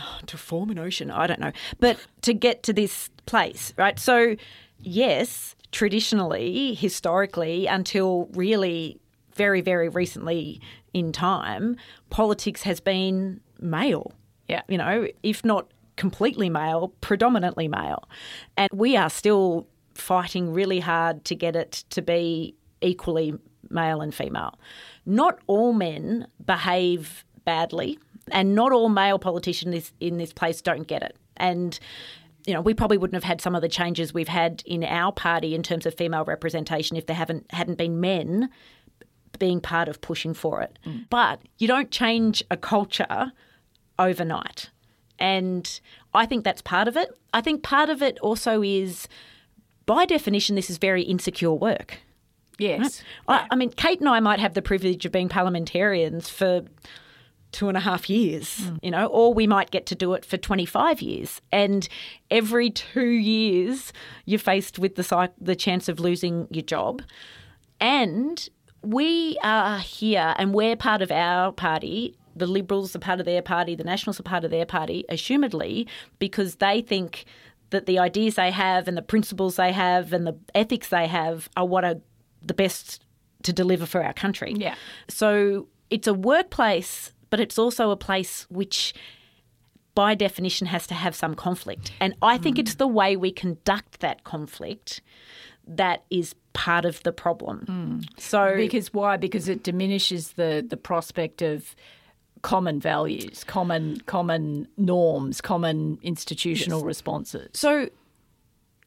oh, 0.00 0.18
to 0.26 0.36
form 0.36 0.70
an 0.70 0.80
ocean. 0.80 1.12
I 1.12 1.28
don't 1.28 1.38
know, 1.38 1.52
but 1.78 1.96
to 2.22 2.34
get 2.34 2.64
to 2.64 2.72
this 2.72 3.08
place, 3.24 3.72
right? 3.76 4.00
So, 4.00 4.34
yes, 4.80 5.54
traditionally, 5.70 6.74
historically, 6.74 7.68
until 7.68 8.28
really 8.32 8.98
very 9.32 9.60
very 9.60 9.88
recently 9.88 10.60
in 10.92 11.12
time, 11.12 11.76
politics 12.10 12.62
has 12.62 12.80
been 12.80 13.42
male 13.60 14.12
yeah. 14.48 14.62
You 14.68 14.78
know, 14.78 15.06
if 15.22 15.44
not 15.44 15.70
completely 15.96 16.50
male, 16.50 16.92
predominantly 17.00 17.68
male. 17.68 18.08
And 18.56 18.70
we 18.72 18.96
are 18.96 19.10
still 19.10 19.66
fighting 19.94 20.52
really 20.52 20.80
hard 20.80 21.24
to 21.24 21.34
get 21.34 21.56
it 21.56 21.84
to 21.90 22.02
be 22.02 22.54
equally 22.80 23.34
male 23.70 24.00
and 24.00 24.14
female. 24.14 24.58
Not 25.04 25.38
all 25.46 25.72
men 25.72 26.26
behave 26.44 27.24
badly, 27.44 27.98
and 28.30 28.54
not 28.54 28.72
all 28.72 28.88
male 28.88 29.18
politicians 29.18 29.92
in 30.00 30.18
this 30.18 30.32
place 30.32 30.60
don't 30.60 30.86
get 30.86 31.02
it. 31.02 31.16
And 31.36 31.78
you 32.46 32.54
know, 32.54 32.60
we 32.60 32.74
probably 32.74 32.96
wouldn't 32.96 33.14
have 33.14 33.24
had 33.24 33.40
some 33.40 33.56
of 33.56 33.62
the 33.62 33.68
changes 33.68 34.14
we've 34.14 34.28
had 34.28 34.62
in 34.66 34.84
our 34.84 35.10
party 35.10 35.54
in 35.54 35.62
terms 35.64 35.84
of 35.84 35.94
female 35.94 36.24
representation 36.24 36.96
if 36.96 37.06
there 37.06 37.16
haven't 37.16 37.50
hadn't 37.50 37.76
been 37.76 38.00
men 38.00 38.48
being 39.38 39.60
part 39.60 39.88
of 39.88 40.00
pushing 40.00 40.32
for 40.32 40.62
it. 40.62 40.78
Mm. 40.86 41.06
But 41.10 41.40
you 41.58 41.66
don't 41.66 41.90
change 41.90 42.42
a 42.50 42.56
culture 42.56 43.32
overnight. 43.98 44.70
And 45.18 45.80
I 46.14 46.26
think 46.26 46.44
that's 46.44 46.62
part 46.62 46.88
of 46.88 46.96
it. 46.96 47.16
I 47.32 47.40
think 47.40 47.62
part 47.62 47.88
of 47.88 48.02
it 48.02 48.18
also 48.20 48.62
is, 48.62 49.08
by 49.86 50.04
definition, 50.04 50.56
this 50.56 50.70
is 50.70 50.78
very 50.78 51.02
insecure 51.02 51.52
work. 51.52 51.98
Yes. 52.58 53.02
Right? 53.28 53.42
I, 53.42 53.46
I, 53.52 53.56
mean, 53.56 53.70
Kate 53.70 54.00
and 54.00 54.08
I 54.08 54.20
might 54.20 54.40
have 54.40 54.54
the 54.54 54.62
privilege 54.62 55.04
of 55.04 55.12
being 55.12 55.28
parliamentarians 55.28 56.28
for 56.28 56.62
two 57.52 57.68
and 57.68 57.76
a 57.76 57.80
half 57.80 58.10
years, 58.10 58.58
mm. 58.58 58.78
you 58.82 58.90
know, 58.90 59.06
or 59.06 59.32
we 59.32 59.46
might 59.46 59.70
get 59.70 59.86
to 59.86 59.94
do 59.94 60.12
it 60.14 60.24
for 60.24 60.36
25 60.36 61.00
years. 61.00 61.40
And 61.52 61.88
every 62.30 62.70
two 62.70 63.06
years, 63.06 63.92
you're 64.24 64.38
faced 64.38 64.78
with 64.78 64.96
the, 64.96 65.30
the 65.40 65.56
chance 65.56 65.88
of 65.88 66.00
losing 66.00 66.48
your 66.50 66.64
job. 66.64 67.02
And 67.80 68.46
we 68.82 69.38
are 69.42 69.78
here 69.78 70.34
and 70.36 70.54
we're 70.54 70.76
part 70.76 71.02
of 71.02 71.10
our 71.10 71.52
party 71.52 72.16
the 72.36 72.46
Liberals 72.46 72.94
are 72.94 73.00
part 73.00 73.20
of 73.20 73.26
their 73.26 73.42
party, 73.42 73.74
the 73.74 73.84
Nationals 73.84 74.20
are 74.20 74.24
part 74.24 74.44
of 74.44 74.50
their 74.50 74.66
party, 74.66 75.04
assumedly, 75.10 75.88
because 76.18 76.56
they 76.56 76.82
think 76.82 77.24
that 77.70 77.86
the 77.86 77.98
ideas 77.98 78.36
they 78.36 78.50
have 78.50 78.86
and 78.86 78.96
the 78.96 79.02
principles 79.02 79.56
they 79.56 79.72
have 79.72 80.12
and 80.12 80.26
the 80.26 80.36
ethics 80.54 80.88
they 80.88 81.06
have 81.06 81.48
are 81.56 81.66
what 81.66 81.84
are 81.84 81.96
the 82.42 82.54
best 82.54 83.02
to 83.42 83.52
deliver 83.52 83.86
for 83.86 84.02
our 84.02 84.12
country. 84.12 84.54
Yeah. 84.56 84.74
So 85.08 85.68
it's 85.90 86.06
a 86.06 86.14
workplace, 86.14 87.12
but 87.30 87.40
it's 87.40 87.58
also 87.58 87.90
a 87.90 87.96
place 87.96 88.46
which 88.50 88.94
by 89.94 90.14
definition 90.14 90.66
has 90.66 90.86
to 90.86 90.94
have 90.94 91.14
some 91.14 91.34
conflict. 91.34 91.90
And 92.00 92.14
I 92.22 92.38
think 92.38 92.56
mm. 92.56 92.60
it's 92.60 92.74
the 92.74 92.86
way 92.86 93.16
we 93.16 93.32
conduct 93.32 94.00
that 94.00 94.24
conflict 94.24 95.00
that 95.66 96.04
is 96.10 96.34
part 96.52 96.84
of 96.84 97.02
the 97.02 97.12
problem. 97.12 97.64
Mm. 97.68 98.20
So 98.20 98.54
because 98.56 98.92
why? 98.92 99.16
Because 99.16 99.48
it 99.48 99.62
diminishes 99.62 100.32
the 100.32 100.64
the 100.66 100.76
prospect 100.76 101.42
of 101.42 101.74
common 102.42 102.80
values, 102.80 103.44
common 103.44 104.00
common 104.06 104.68
norms, 104.76 105.40
common 105.40 105.98
institutional 106.02 106.80
yes. 106.80 106.86
responses. 106.86 107.50
So 107.54 107.88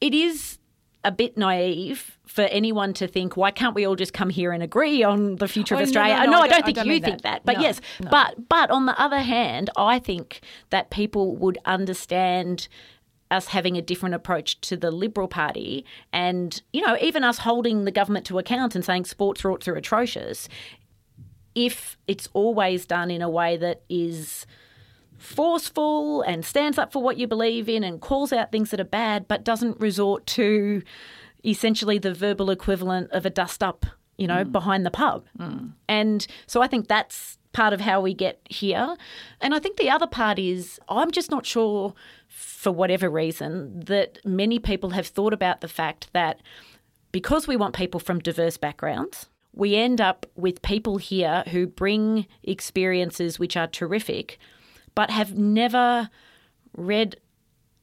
it 0.00 0.14
is 0.14 0.58
a 1.02 1.10
bit 1.10 1.36
naive 1.38 2.18
for 2.26 2.42
anyone 2.42 2.92
to 2.92 3.06
think, 3.06 3.36
why 3.36 3.50
can't 3.50 3.74
we 3.74 3.86
all 3.86 3.96
just 3.96 4.12
come 4.12 4.28
here 4.28 4.52
and 4.52 4.62
agree 4.62 5.02
on 5.02 5.36
the 5.36 5.48
future 5.48 5.74
Oh, 5.74 5.78
of 5.78 5.84
Australia? 5.84 6.14
no, 6.18 6.24
no, 6.24 6.30
no, 6.32 6.38
I 6.38 6.40
I 6.40 6.40
don't- 6.40 6.50
don't 6.50 6.62
I 6.62 6.66
think 6.66 6.76
don't 6.76 6.86
you 6.86 6.92
think 7.00 7.04
that. 7.04 7.22
that. 7.22 7.44
But 7.46 7.56
No, 7.56 7.62
yes, 7.62 7.80
no. 8.00 8.10
but 8.10 8.48
but 8.48 8.70
on 8.70 8.86
the 8.86 8.98
other 9.00 9.20
hand, 9.20 9.70
I 9.76 9.98
think 9.98 10.40
that 10.68 10.90
people 10.90 11.36
would 11.36 11.58
understand 11.64 12.68
us 13.30 13.46
having 13.46 13.76
a 13.76 13.82
different 13.82 14.14
approach 14.14 14.60
to 14.60 14.76
the 14.76 14.90
Liberal 14.90 15.28
Party 15.28 15.84
and, 16.12 16.60
you 16.72 16.84
know, 16.84 16.96
even 17.00 17.22
us 17.22 17.38
holding 17.38 17.84
the 17.84 17.92
government 17.92 18.26
to 18.26 18.38
account 18.40 18.74
and 18.74 18.84
saying 18.84 19.04
sports 19.04 19.42
rorts 19.42 19.68
are 19.68 19.76
atrocious 19.76 20.48
if 21.54 21.96
it's 22.06 22.28
always 22.32 22.86
done 22.86 23.10
in 23.10 23.22
a 23.22 23.28
way 23.28 23.56
that 23.56 23.82
is 23.88 24.46
forceful 25.18 26.22
and 26.22 26.44
stands 26.44 26.78
up 26.78 26.92
for 26.92 27.02
what 27.02 27.18
you 27.18 27.26
believe 27.26 27.68
in 27.68 27.84
and 27.84 28.00
calls 28.00 28.32
out 28.32 28.50
things 28.50 28.70
that 28.70 28.80
are 28.80 28.84
bad, 28.84 29.28
but 29.28 29.44
doesn't 29.44 29.78
resort 29.80 30.26
to 30.26 30.82
essentially 31.44 31.98
the 31.98 32.14
verbal 32.14 32.50
equivalent 32.50 33.10
of 33.12 33.26
a 33.26 33.30
dust 33.30 33.62
up, 33.62 33.84
you 34.16 34.26
know, 34.26 34.44
mm. 34.44 34.52
behind 34.52 34.84
the 34.86 34.90
pub. 34.90 35.26
Mm. 35.38 35.72
And 35.88 36.26
so 36.46 36.62
I 36.62 36.66
think 36.66 36.88
that's 36.88 37.38
part 37.52 37.72
of 37.72 37.80
how 37.80 38.00
we 38.00 38.14
get 38.14 38.40
here. 38.48 38.96
And 39.40 39.54
I 39.54 39.58
think 39.58 39.76
the 39.76 39.90
other 39.90 40.06
part 40.06 40.38
is 40.38 40.80
I'm 40.88 41.10
just 41.10 41.30
not 41.30 41.44
sure, 41.44 41.94
for 42.28 42.72
whatever 42.72 43.10
reason, 43.10 43.80
that 43.80 44.18
many 44.24 44.58
people 44.58 44.90
have 44.90 45.06
thought 45.06 45.32
about 45.32 45.60
the 45.60 45.68
fact 45.68 46.08
that 46.12 46.40
because 47.12 47.48
we 47.48 47.56
want 47.56 47.74
people 47.74 48.00
from 48.00 48.20
diverse 48.20 48.56
backgrounds, 48.56 49.28
we 49.52 49.74
end 49.76 50.00
up 50.00 50.26
with 50.36 50.62
people 50.62 50.98
here 50.98 51.42
who 51.48 51.66
bring 51.66 52.26
experiences 52.42 53.38
which 53.38 53.56
are 53.56 53.66
terrific, 53.66 54.38
but 54.94 55.10
have 55.10 55.36
never 55.36 56.08
read 56.76 57.16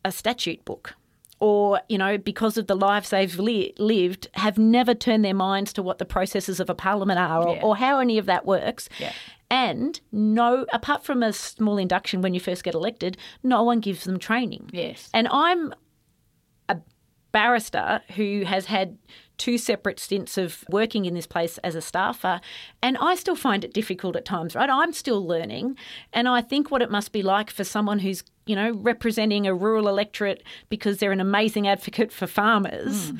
a 0.05 0.11
statute 0.11 0.63
book. 0.65 0.95
Or, 1.39 1.81
you 1.87 1.99
know, 1.99 2.17
because 2.17 2.57
of 2.57 2.65
the 2.65 2.75
lives 2.75 3.11
they've 3.11 3.37
li- 3.37 3.73
lived, 3.77 4.27
have 4.33 4.57
never 4.57 4.95
turned 4.95 5.23
their 5.23 5.35
minds 5.35 5.71
to 5.73 5.83
what 5.83 5.99
the 5.99 6.05
processes 6.05 6.59
of 6.59 6.67
a 6.67 6.73
parliament 6.73 7.19
are 7.19 7.43
or, 7.47 7.55
Yeah. 7.55 7.61
or 7.61 7.75
how 7.77 7.99
any 7.99 8.17
of 8.17 8.25
that 8.25 8.45
works. 8.45 8.89
Yeah. 8.97 9.11
And 9.51 9.99
no, 10.11 10.65
apart 10.73 11.03
from 11.03 11.21
a 11.21 11.31
small 11.31 11.77
induction 11.77 12.21
when 12.21 12.33
you 12.33 12.39
first 12.39 12.63
get 12.63 12.73
elected, 12.73 13.17
no 13.43 13.61
one 13.61 13.81
gives 13.81 14.03
them 14.05 14.17
training. 14.17 14.69
Yes. 14.73 15.09
And 15.13 15.27
I'm 15.29 15.75
a 16.69 16.77
barrister 17.31 18.01
who 18.15 18.41
has 18.45 18.65
had 18.65 18.97
two 19.37 19.57
separate 19.57 19.99
stints 19.99 20.37
of 20.37 20.63
working 20.69 21.05
in 21.05 21.13
this 21.13 21.27
place 21.27 21.57
as 21.59 21.75
a 21.75 21.81
staffer, 21.81 22.41
and 22.81 22.97
I 22.97 23.15
still 23.15 23.35
find 23.35 23.63
it 23.63 23.73
difficult 23.73 24.15
at 24.15 24.25
times, 24.25 24.55
right? 24.55 24.69
I'm 24.69 24.93
still 24.93 25.25
learning, 25.25 25.77
and 26.13 26.27
I 26.27 26.41
think 26.41 26.71
what 26.71 26.81
it 26.81 26.91
must 26.91 27.11
be 27.11 27.21
like 27.21 27.49
for 27.49 27.63
someone 27.63 27.99
who's, 27.99 28.23
you 28.45 28.55
know, 28.55 28.71
representing 28.71 29.47
a 29.47 29.53
rural 29.53 29.87
electorate 29.87 30.43
because 30.69 30.97
they're 30.97 31.11
an 31.11 31.21
amazing 31.21 31.67
advocate 31.67 32.11
for 32.11 32.27
farmers. 32.27 33.09
Hmm. 33.09 33.17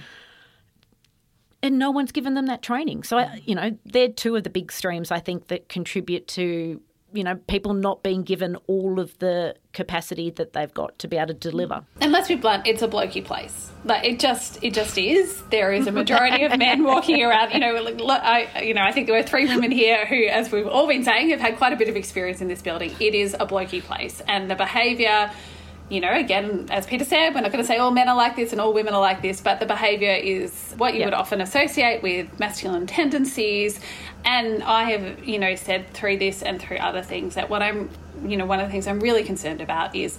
And 1.64 1.80
no 1.80 1.90
one's 1.90 2.12
given 2.12 2.36
them 2.36 2.46
that 2.46 2.62
training. 2.62 3.04
So, 3.04 3.18
I, 3.18 3.42
you 3.44 3.56
know, 3.56 3.76
they're 3.84 4.10
two 4.10 4.36
of 4.36 4.44
the 4.44 4.50
big 4.50 4.72
streams 4.72 5.10
I 5.10 5.20
think 5.20 5.48
that 5.48 5.70
contribute 5.70 6.28
to, 6.30 6.80
you 7.18 7.24
know, 7.24 7.36
people 7.48 7.74
not 7.74 8.04
being 8.04 8.22
given 8.22 8.56
all 8.68 9.00
of 9.00 9.18
the 9.18 9.56
capacity 9.74 10.30
that 10.32 10.54
they've 10.54 10.74
got 10.74 10.98
to 11.00 11.08
be 11.08 11.18
able 11.18 11.28
to 11.28 11.34
deliver. 11.34 11.84
And 12.00 12.12
let's 12.12 12.28
be 12.28 12.36
blunt, 12.36 12.68
it's 12.68 12.84
a 12.84 12.88
blokey 12.88 13.26
place. 13.26 13.72
Like 13.84 14.06
it 14.06 14.20
just, 14.20 14.64
it 14.64 14.74
just 14.74 14.98
is. 14.98 15.42
There 15.50 15.72
is 15.74 15.88
a 15.88 15.92
majority 15.92 16.44
of 16.44 16.58
men 16.58 16.84
walking 16.84 17.24
around. 17.24 17.52
You 17.54 17.60
know, 17.60 17.76
I, 18.10 18.62
you 18.62 18.74
know, 18.76 18.84
I 18.84 18.92
think 18.92 19.08
there 19.08 19.16
were 19.16 19.24
three 19.24 19.48
women 19.48 19.72
here 19.72 20.06
who, 20.06 20.28
as 20.28 20.52
we've 20.52 20.68
all 20.68 20.88
been 20.88 21.04
saying, 21.04 21.30
have 21.30 21.40
had 21.40 21.58
quite 21.58 21.74
a 21.74 21.76
bit 21.76 21.90
of 21.90 21.96
experience 21.96 22.40
in 22.40 22.48
this 22.48 22.62
building. 22.62 22.92
It 23.00 23.16
is 23.16 23.34
a 23.34 23.46
blokey 23.48 23.82
place, 23.82 24.22
and 24.28 24.50
the 24.52 24.56
behaviour. 24.56 25.32
You 25.90 26.02
know, 26.02 26.12
again, 26.12 26.68
as 26.70 26.86
Peta 26.86 27.06
said, 27.06 27.34
we're 27.34 27.40
not 27.40 27.54
going 27.54 27.64
to 27.64 27.68
say 27.68 27.78
all 27.78 27.92
men 27.92 28.10
are 28.10 28.16
like 28.18 28.36
this 28.36 28.52
and 28.52 28.60
all 28.60 28.74
women 28.74 28.94
are 28.94 29.00
like 29.00 29.22
this, 29.22 29.40
but 29.40 29.62
the 29.62 29.66
behaviour 29.66 30.12
is 30.12 30.74
what 30.78 30.94
you 30.94 31.00
Yeah. 31.00 31.06
would 31.06 31.14
often 31.14 31.40
associate 31.40 32.04
with 32.04 32.28
masculine 32.40 32.88
tendencies. 32.88 33.80
And 34.28 34.62
I 34.62 34.92
have, 34.92 35.24
you 35.24 35.40
know, 35.40 35.56
said 35.56 35.94
through 35.94 36.18
this 36.18 36.44
and 36.44 36.62
through 36.62 36.78
other 36.78 37.02
things 37.02 37.36
that 37.36 37.50
what 37.50 37.64
I'm, 37.64 37.90
you 38.26 38.36
know, 38.36 38.46
one 38.46 38.60
of 38.60 38.68
the 38.68 38.72
things 38.74 38.86
I'm 38.86 39.00
really 39.00 39.24
concerned 39.24 39.62
about 39.62 39.96
is 39.96 40.18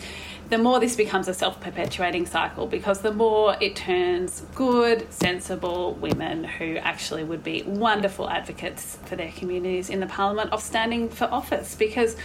the 0.48 0.56
more 0.56 0.80
this 0.80 0.96
becomes 0.96 1.28
a 1.28 1.34
self 1.34 1.60
perpetuating 1.60 2.24
cycle 2.24 2.66
because 2.66 3.02
the 3.02 3.12
more 3.12 3.54
it 3.60 3.76
turns 3.76 4.46
good, 4.54 5.12
sensible 5.12 5.92
women 5.92 6.44
who 6.44 6.76
actually 6.78 7.22
would 7.22 7.44
be 7.44 7.64
wonderful 7.64 8.30
advocates 8.30 8.96
for 9.04 9.14
their 9.14 9.30
communities 9.32 9.90
in 9.90 10.00
the 10.00 10.06
parliament 10.06 10.54
of 10.54 10.62
standing 10.62 11.10
for 11.10 11.24
office. 11.26 11.74
Because 11.74 12.16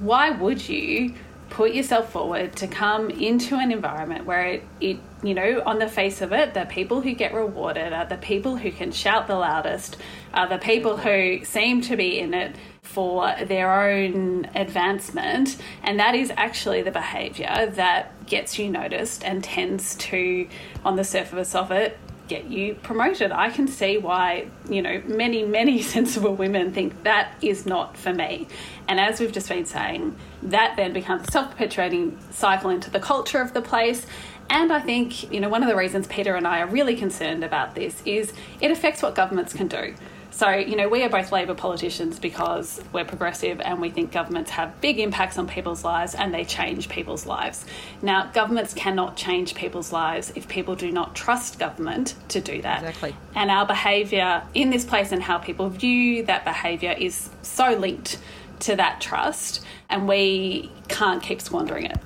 why 0.00 0.28
would 0.28 0.68
you 0.68 1.14
put 1.50 1.72
yourself 1.72 2.12
forward 2.12 2.54
to 2.56 2.66
come 2.66 3.10
into 3.10 3.56
an 3.56 3.70
environment 3.70 4.26
where 4.26 4.46
it, 4.46 4.64
it 4.80 4.98
you 5.22 5.34
know 5.34 5.62
on 5.64 5.78
the 5.78 5.88
face 5.88 6.20
of 6.20 6.32
it 6.32 6.54
the 6.54 6.64
people 6.66 7.00
who 7.00 7.12
get 7.12 7.32
rewarded 7.32 7.92
are 7.92 8.06
the 8.06 8.16
people 8.16 8.56
who 8.56 8.70
can 8.70 8.92
shout 8.92 9.26
the 9.26 9.34
loudest 9.34 9.96
are 10.34 10.48
the 10.48 10.58
people 10.58 10.96
who 10.96 11.44
seem 11.44 11.80
to 11.80 11.96
be 11.96 12.18
in 12.18 12.34
it 12.34 12.56
for 12.86 13.34
their 13.44 13.70
own 13.70 14.48
advancement. 14.54 15.58
And 15.82 16.00
that 16.00 16.14
is 16.14 16.32
actually 16.34 16.80
the 16.80 16.90
behavior 16.90 17.70
that 17.74 18.26
gets 18.26 18.58
you 18.58 18.70
noticed 18.70 19.24
and 19.24 19.44
tends 19.44 19.96
to 19.96 20.48
on 20.84 20.96
the 20.96 21.04
surface 21.04 21.54
of 21.54 21.70
it 21.70 21.98
get 22.28 22.46
you 22.46 22.74
promoted. 22.74 23.32
I 23.32 23.50
can 23.50 23.68
see 23.68 23.98
why, 23.98 24.48
you 24.68 24.82
know, 24.82 25.02
many, 25.06 25.44
many 25.44 25.82
sensible 25.94 26.34
women 26.34 26.72
think 26.72 27.02
that 27.04 27.32
is 27.42 27.66
not 27.66 27.96
for 27.96 28.12
me. 28.12 28.48
And 28.88 29.00
as 29.00 29.20
we've 29.20 29.32
just 29.32 29.48
been 29.48 29.66
saying, 29.66 30.16
that 30.42 30.76
then 30.76 30.92
becomes 30.92 31.28
a 31.28 31.32
self 31.32 31.50
perpetuating 31.50 32.18
cycle 32.30 32.70
into 32.70 32.90
the 32.90 33.00
culture 33.00 33.40
of 33.40 33.52
the 33.52 33.62
place. 33.62 34.06
And 34.48 34.72
I 34.72 34.80
think, 34.80 35.32
you 35.32 35.40
know, 35.40 35.48
one 35.48 35.62
of 35.62 35.68
the 35.68 35.76
reasons 35.76 36.06
Peta 36.06 36.34
and 36.36 36.46
I 36.46 36.60
are 36.60 36.66
really 36.66 36.94
concerned 36.94 37.42
about 37.42 37.74
this 37.74 38.00
is 38.04 38.32
it 38.60 38.70
affects 38.70 39.02
what 39.02 39.14
governments 39.14 39.52
can 39.52 39.66
do. 39.66 39.94
So, 40.36 40.50
you 40.50 40.76
know, 40.76 40.86
we 40.86 41.02
are 41.02 41.08
both 41.08 41.32
Labor 41.32 41.54
politicians 41.54 42.18
because 42.18 42.78
we're 42.92 43.06
progressive 43.06 43.58
and 43.62 43.80
we 43.80 43.88
think 43.88 44.12
governments 44.12 44.50
have 44.50 44.78
big 44.82 44.98
impacts 44.98 45.38
on 45.38 45.48
people's 45.48 45.82
lives 45.82 46.14
and 46.14 46.34
they 46.34 46.44
change 46.44 46.90
people's 46.90 47.24
lives. 47.24 47.64
Now, 48.02 48.30
governments 48.34 48.74
cannot 48.74 49.16
change 49.16 49.54
people's 49.54 49.92
lives 49.92 50.34
if 50.34 50.46
people 50.46 50.74
do 50.74 50.92
not 50.92 51.14
trust 51.14 51.58
government 51.58 52.16
to 52.28 52.42
do 52.42 52.60
that. 52.60 52.80
Exactly. 52.80 53.16
And 53.34 53.50
our 53.50 53.64
behaviour 53.64 54.42
in 54.52 54.68
this 54.68 54.84
place 54.84 55.10
and 55.10 55.22
how 55.22 55.38
people 55.38 55.70
view 55.70 56.22
that 56.24 56.44
behaviour 56.44 56.92
is 56.92 57.30
so 57.40 57.70
linked 57.70 58.18
to 58.58 58.76
that 58.76 59.00
trust, 59.00 59.64
and 59.88 60.06
we 60.06 60.70
can't 60.88 61.22
keep 61.22 61.40
squandering 61.40 61.86
it. 61.86 61.98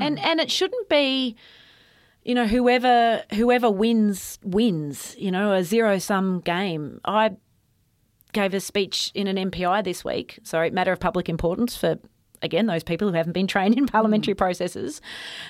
and 0.00 0.20
and 0.20 0.38
it 0.38 0.52
shouldn't 0.52 0.88
be 0.88 1.34
you 2.24 2.34
know 2.34 2.46
whoever 2.46 3.22
whoever 3.34 3.70
wins 3.70 4.38
wins 4.42 5.14
you 5.18 5.30
know 5.30 5.52
a 5.52 5.62
zero 5.62 5.98
sum 5.98 6.40
game. 6.40 7.00
I 7.04 7.36
gave 8.32 8.52
a 8.52 8.58
speech 8.58 9.12
in 9.14 9.28
an 9.28 9.50
mpi 9.50 9.84
this 9.84 10.04
week 10.04 10.40
sorry 10.42 10.68
matter 10.68 10.90
of 10.90 10.98
public 10.98 11.28
importance 11.28 11.76
for 11.76 11.96
again 12.42 12.66
those 12.66 12.82
people 12.82 13.06
who 13.06 13.14
haven't 13.14 13.32
been 13.32 13.46
trained 13.54 13.78
in 13.78 13.86
parliamentary 13.86 14.34
mm. 14.34 14.38
processes 14.38 15.00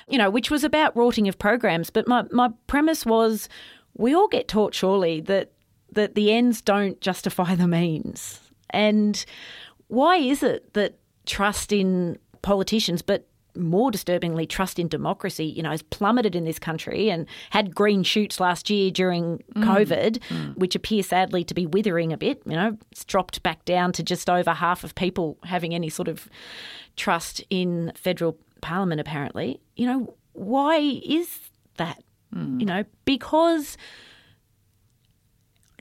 you 0.07 0.19
know 0.19 0.29
which 0.29 0.51
was 0.51 0.63
about 0.63 0.95
rorting 0.95 1.27
of 1.27 1.39
programs. 1.39 1.89
But 1.89 2.07
my 2.07 2.25
my 2.31 2.49
premise 2.67 3.05
was 3.05 3.49
we 3.95 4.13
all 4.13 4.27
get 4.27 4.47
taught 4.47 4.73
surely 4.73 5.21
that 5.21 5.51
that 5.91 6.15
the 6.15 6.31
ends 6.31 6.61
don't 6.61 6.99
justify 7.01 7.55
the 7.55 7.67
means. 7.67 8.39
And 8.69 9.25
why 9.87 10.17
is 10.17 10.43
it 10.43 10.73
that 10.73 10.97
trust 11.25 11.71
in 11.71 12.17
politicians, 12.41 13.01
but 13.01 13.27
more 13.55 13.91
disturbingly, 13.91 14.45
trust 14.45 14.79
in 14.79 14.87
democracy, 14.87 15.45
you 15.45 15.63
know, 15.63 15.71
has 15.71 15.81
plummeted 15.81 16.35
in 16.35 16.45
this 16.45 16.59
country 16.59 17.09
and 17.09 17.27
had 17.49 17.73
green 17.73 18.03
shoots 18.03 18.39
last 18.39 18.69
year 18.69 18.91
during 18.91 19.43
mm. 19.55 19.63
COVID, 19.63 20.19
mm. 20.29 20.57
which 20.57 20.75
appear 20.75 21.03
sadly 21.03 21.43
to 21.43 21.53
be 21.53 21.65
withering 21.65 22.13
a 22.13 22.17
bit. 22.17 22.41
You 22.45 22.55
know, 22.55 22.77
it's 22.91 23.05
dropped 23.05 23.43
back 23.43 23.65
down 23.65 23.91
to 23.93 24.03
just 24.03 24.29
over 24.29 24.51
half 24.51 24.83
of 24.83 24.95
people 24.95 25.37
having 25.43 25.73
any 25.73 25.89
sort 25.89 26.07
of 26.07 26.29
trust 26.95 27.43
in 27.49 27.91
federal 27.95 28.37
parliament, 28.61 29.01
apparently. 29.01 29.59
You 29.75 29.87
know, 29.87 30.15
why 30.33 30.77
is 31.05 31.39
that? 31.77 32.03
Mm. 32.33 32.59
You 32.59 32.65
know, 32.65 32.83
because 33.05 33.77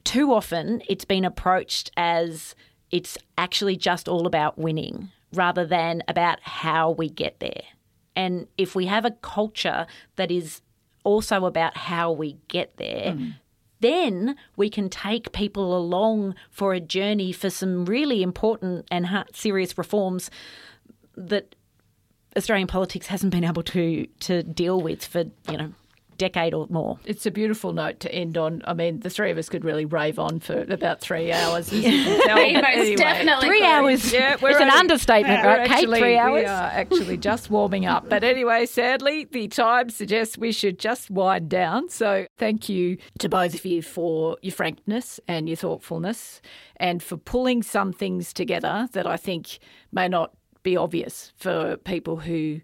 too 0.04 0.32
often 0.32 0.82
it's 0.88 1.04
been 1.04 1.24
approached 1.24 1.90
as 1.96 2.54
it's 2.90 3.18
actually 3.36 3.76
just 3.76 4.08
all 4.08 4.26
about 4.26 4.58
winning 4.58 5.10
rather 5.34 5.66
than 5.66 6.02
about 6.08 6.40
how 6.42 6.90
we 6.90 7.08
get 7.08 7.40
there. 7.40 7.62
And 8.16 8.46
if 8.56 8.74
we 8.74 8.86
have 8.86 9.04
a 9.04 9.10
culture 9.10 9.86
that 10.16 10.30
is 10.30 10.60
also 11.02 11.44
about 11.44 11.76
how 11.76 12.12
we 12.12 12.38
get 12.48 12.76
there, 12.76 13.12
mm. 13.12 13.34
then 13.80 14.36
we 14.56 14.70
can 14.70 14.88
take 14.88 15.32
people 15.32 15.76
along 15.76 16.34
for 16.50 16.72
a 16.72 16.80
journey 16.80 17.32
for 17.32 17.50
some 17.50 17.84
really 17.84 18.22
important 18.22 18.86
and 18.90 19.06
serious 19.32 19.76
reforms 19.76 20.30
that 21.16 21.54
Australian 22.36 22.66
politics 22.66 23.06
hasn't 23.06 23.32
been 23.32 23.44
able 23.44 23.62
to 23.62 24.06
to 24.20 24.42
deal 24.42 24.80
with 24.80 25.04
for, 25.04 25.24
you 25.50 25.56
know, 25.56 25.72
decade 26.18 26.54
or 26.54 26.66
more. 26.70 26.98
It's 27.04 27.26
a 27.26 27.30
beautiful 27.30 27.72
note 27.72 28.00
to 28.00 28.14
end 28.14 28.36
on. 28.38 28.62
I 28.66 28.74
mean, 28.74 29.00
the 29.00 29.10
three 29.10 29.30
of 29.30 29.38
us 29.38 29.48
could 29.48 29.64
really 29.64 29.84
rave 29.84 30.18
on 30.18 30.40
for 30.40 30.62
about 30.62 31.00
three 31.00 31.32
hours. 31.40 31.72
As 31.72 31.72
you 31.72 31.82
can 31.82 32.20
tell. 32.26 32.36
We 32.36 32.52
most 32.54 32.64
Anyway. 32.66 32.96
definitely 32.96 33.48
Three 33.48 33.58
could. 33.60 33.66
hours. 33.66 34.12
Yeah, 34.12 34.32
it's 34.34 34.42
we're 34.42 34.60
an 34.60 34.70
understatement, 34.70 35.42
we're 35.44 35.48
right, 35.48 35.68
Kate? 35.68 35.74
actually- 35.78 36.00
Three 36.00 36.12
We 36.32 36.44
are 36.44 36.64
actually 36.64 37.16
just 37.30 37.50
warming 37.50 37.86
up. 37.86 38.08
But 38.08 38.24
anyway, 38.24 38.66
sadly, 38.66 39.24
the 39.30 39.48
time 39.48 39.90
suggests 39.90 40.38
we 40.38 40.52
should 40.52 40.78
just 40.78 41.10
wind 41.10 41.48
down. 41.48 41.88
So 41.88 42.26
thank 42.38 42.68
you 42.68 42.98
to 43.18 43.28
both 43.28 43.54
of 43.54 43.64
you 43.64 43.82
for 43.82 44.36
your 44.42 44.52
frankness 44.52 45.20
and 45.28 45.48
your 45.48 45.56
thoughtfulness 45.56 46.40
and 46.76 47.02
for 47.02 47.16
pulling 47.16 47.62
some 47.62 47.92
things 47.92 48.32
together 48.32 48.88
that 48.92 49.06
I 49.06 49.16
think 49.16 49.58
may 49.92 50.08
not 50.08 50.32
be 50.62 50.76
obvious 50.76 51.32
for 51.36 51.76
people 51.76 52.16
who 52.16 52.60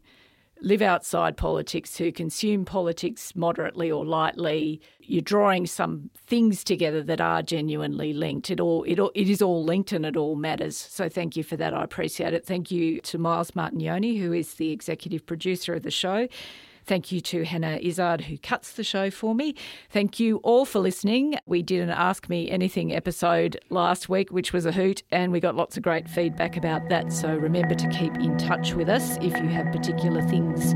live 0.63 0.83
outside 0.83 1.37
politics, 1.37 1.97
who 1.97 2.13
consume 2.13 2.65
politics 2.65 3.35
moderately 3.35 3.91
or 3.91 4.05
lightly. 4.05 4.81
You're 5.01 5.23
drawing 5.23 5.67
some 5.67 6.11
things 6.27 6.63
together 6.65 7.03
that 7.03 7.21
are 7.21 7.43
genuinely 7.43 8.13
linked. 8.13 8.51
It 8.51 8.61
all 8.61 8.85
it 8.85 8.99
all 8.99 9.13
it 9.15 9.29
is 9.29 9.43
all 9.43 9.65
linked 9.65 9.93
and 9.93 10.05
it 10.07 10.17
all 10.17 10.37
matters. 10.37 10.77
So 10.77 11.09
thank 11.09 11.37
you 11.37 11.43
for 11.43 11.57
that. 11.57 11.75
I 11.75 11.83
appreciate 11.83 12.35
it. 12.35 12.47
Thank 12.47 12.71
you 12.71 13.01
to 13.03 13.19
Miles 13.19 13.53
Martignoni, 13.53 14.21
who 14.21 14.33
is 14.33 14.55
the 14.55 14.71
executive 14.71 15.27
producer 15.27 15.75
of 15.75 15.83
the 15.83 15.91
show. 15.91 16.29
Thank 16.85 17.13
you 17.13 17.21
to 17.21 17.45
Hannah 17.45 17.79
Izzard, 17.81 18.23
who 18.23 18.39
cuts 18.39 18.73
the 18.73 18.85
show 18.85 19.11
for 19.11 19.35
me. 19.35 19.55
Thank 19.91 20.19
you 20.19 20.39
all 20.39 20.65
for 20.65 20.79
listening. 20.79 21.39
We 21.47 21.63
did 21.63 21.83
an 21.83 21.91
Ask 21.91 22.29
Me 22.29 22.51
Anything 22.51 22.95
episode 22.95 23.59
last 23.71 24.09
week, 24.09 24.31
which 24.31 24.53
was 24.53 24.67
a 24.67 24.73
hoot, 24.73 25.03
and 25.11 25.33
we 25.33 25.41
got 25.41 25.55
lots 25.55 25.77
of 25.77 25.83
great 25.83 26.09
feedback 26.09 26.57
about 26.57 26.89
that. 26.89 27.13
So 27.13 27.35
remember 27.35 27.75
to 27.75 27.89
keep 27.89 28.15
in 28.17 28.37
touch 28.39 28.75
with 28.75 28.89
us 28.89 29.17
if 29.19 29.37
you 29.37 29.49
have 29.49 29.73
particular 29.73 30.23
things 30.23 30.75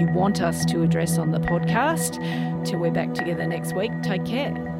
you 0.00 0.06
want 0.14 0.40
us 0.40 0.64
to 0.66 0.82
address 0.82 1.18
on 1.18 1.30
the 1.30 1.40
podcast. 1.40 2.16
Till 2.64 2.78
we're 2.78 2.90
back 2.90 3.14
together 3.14 3.46
next 3.46 3.74
week, 3.74 3.92
take 4.02 4.24
care. 4.24 4.79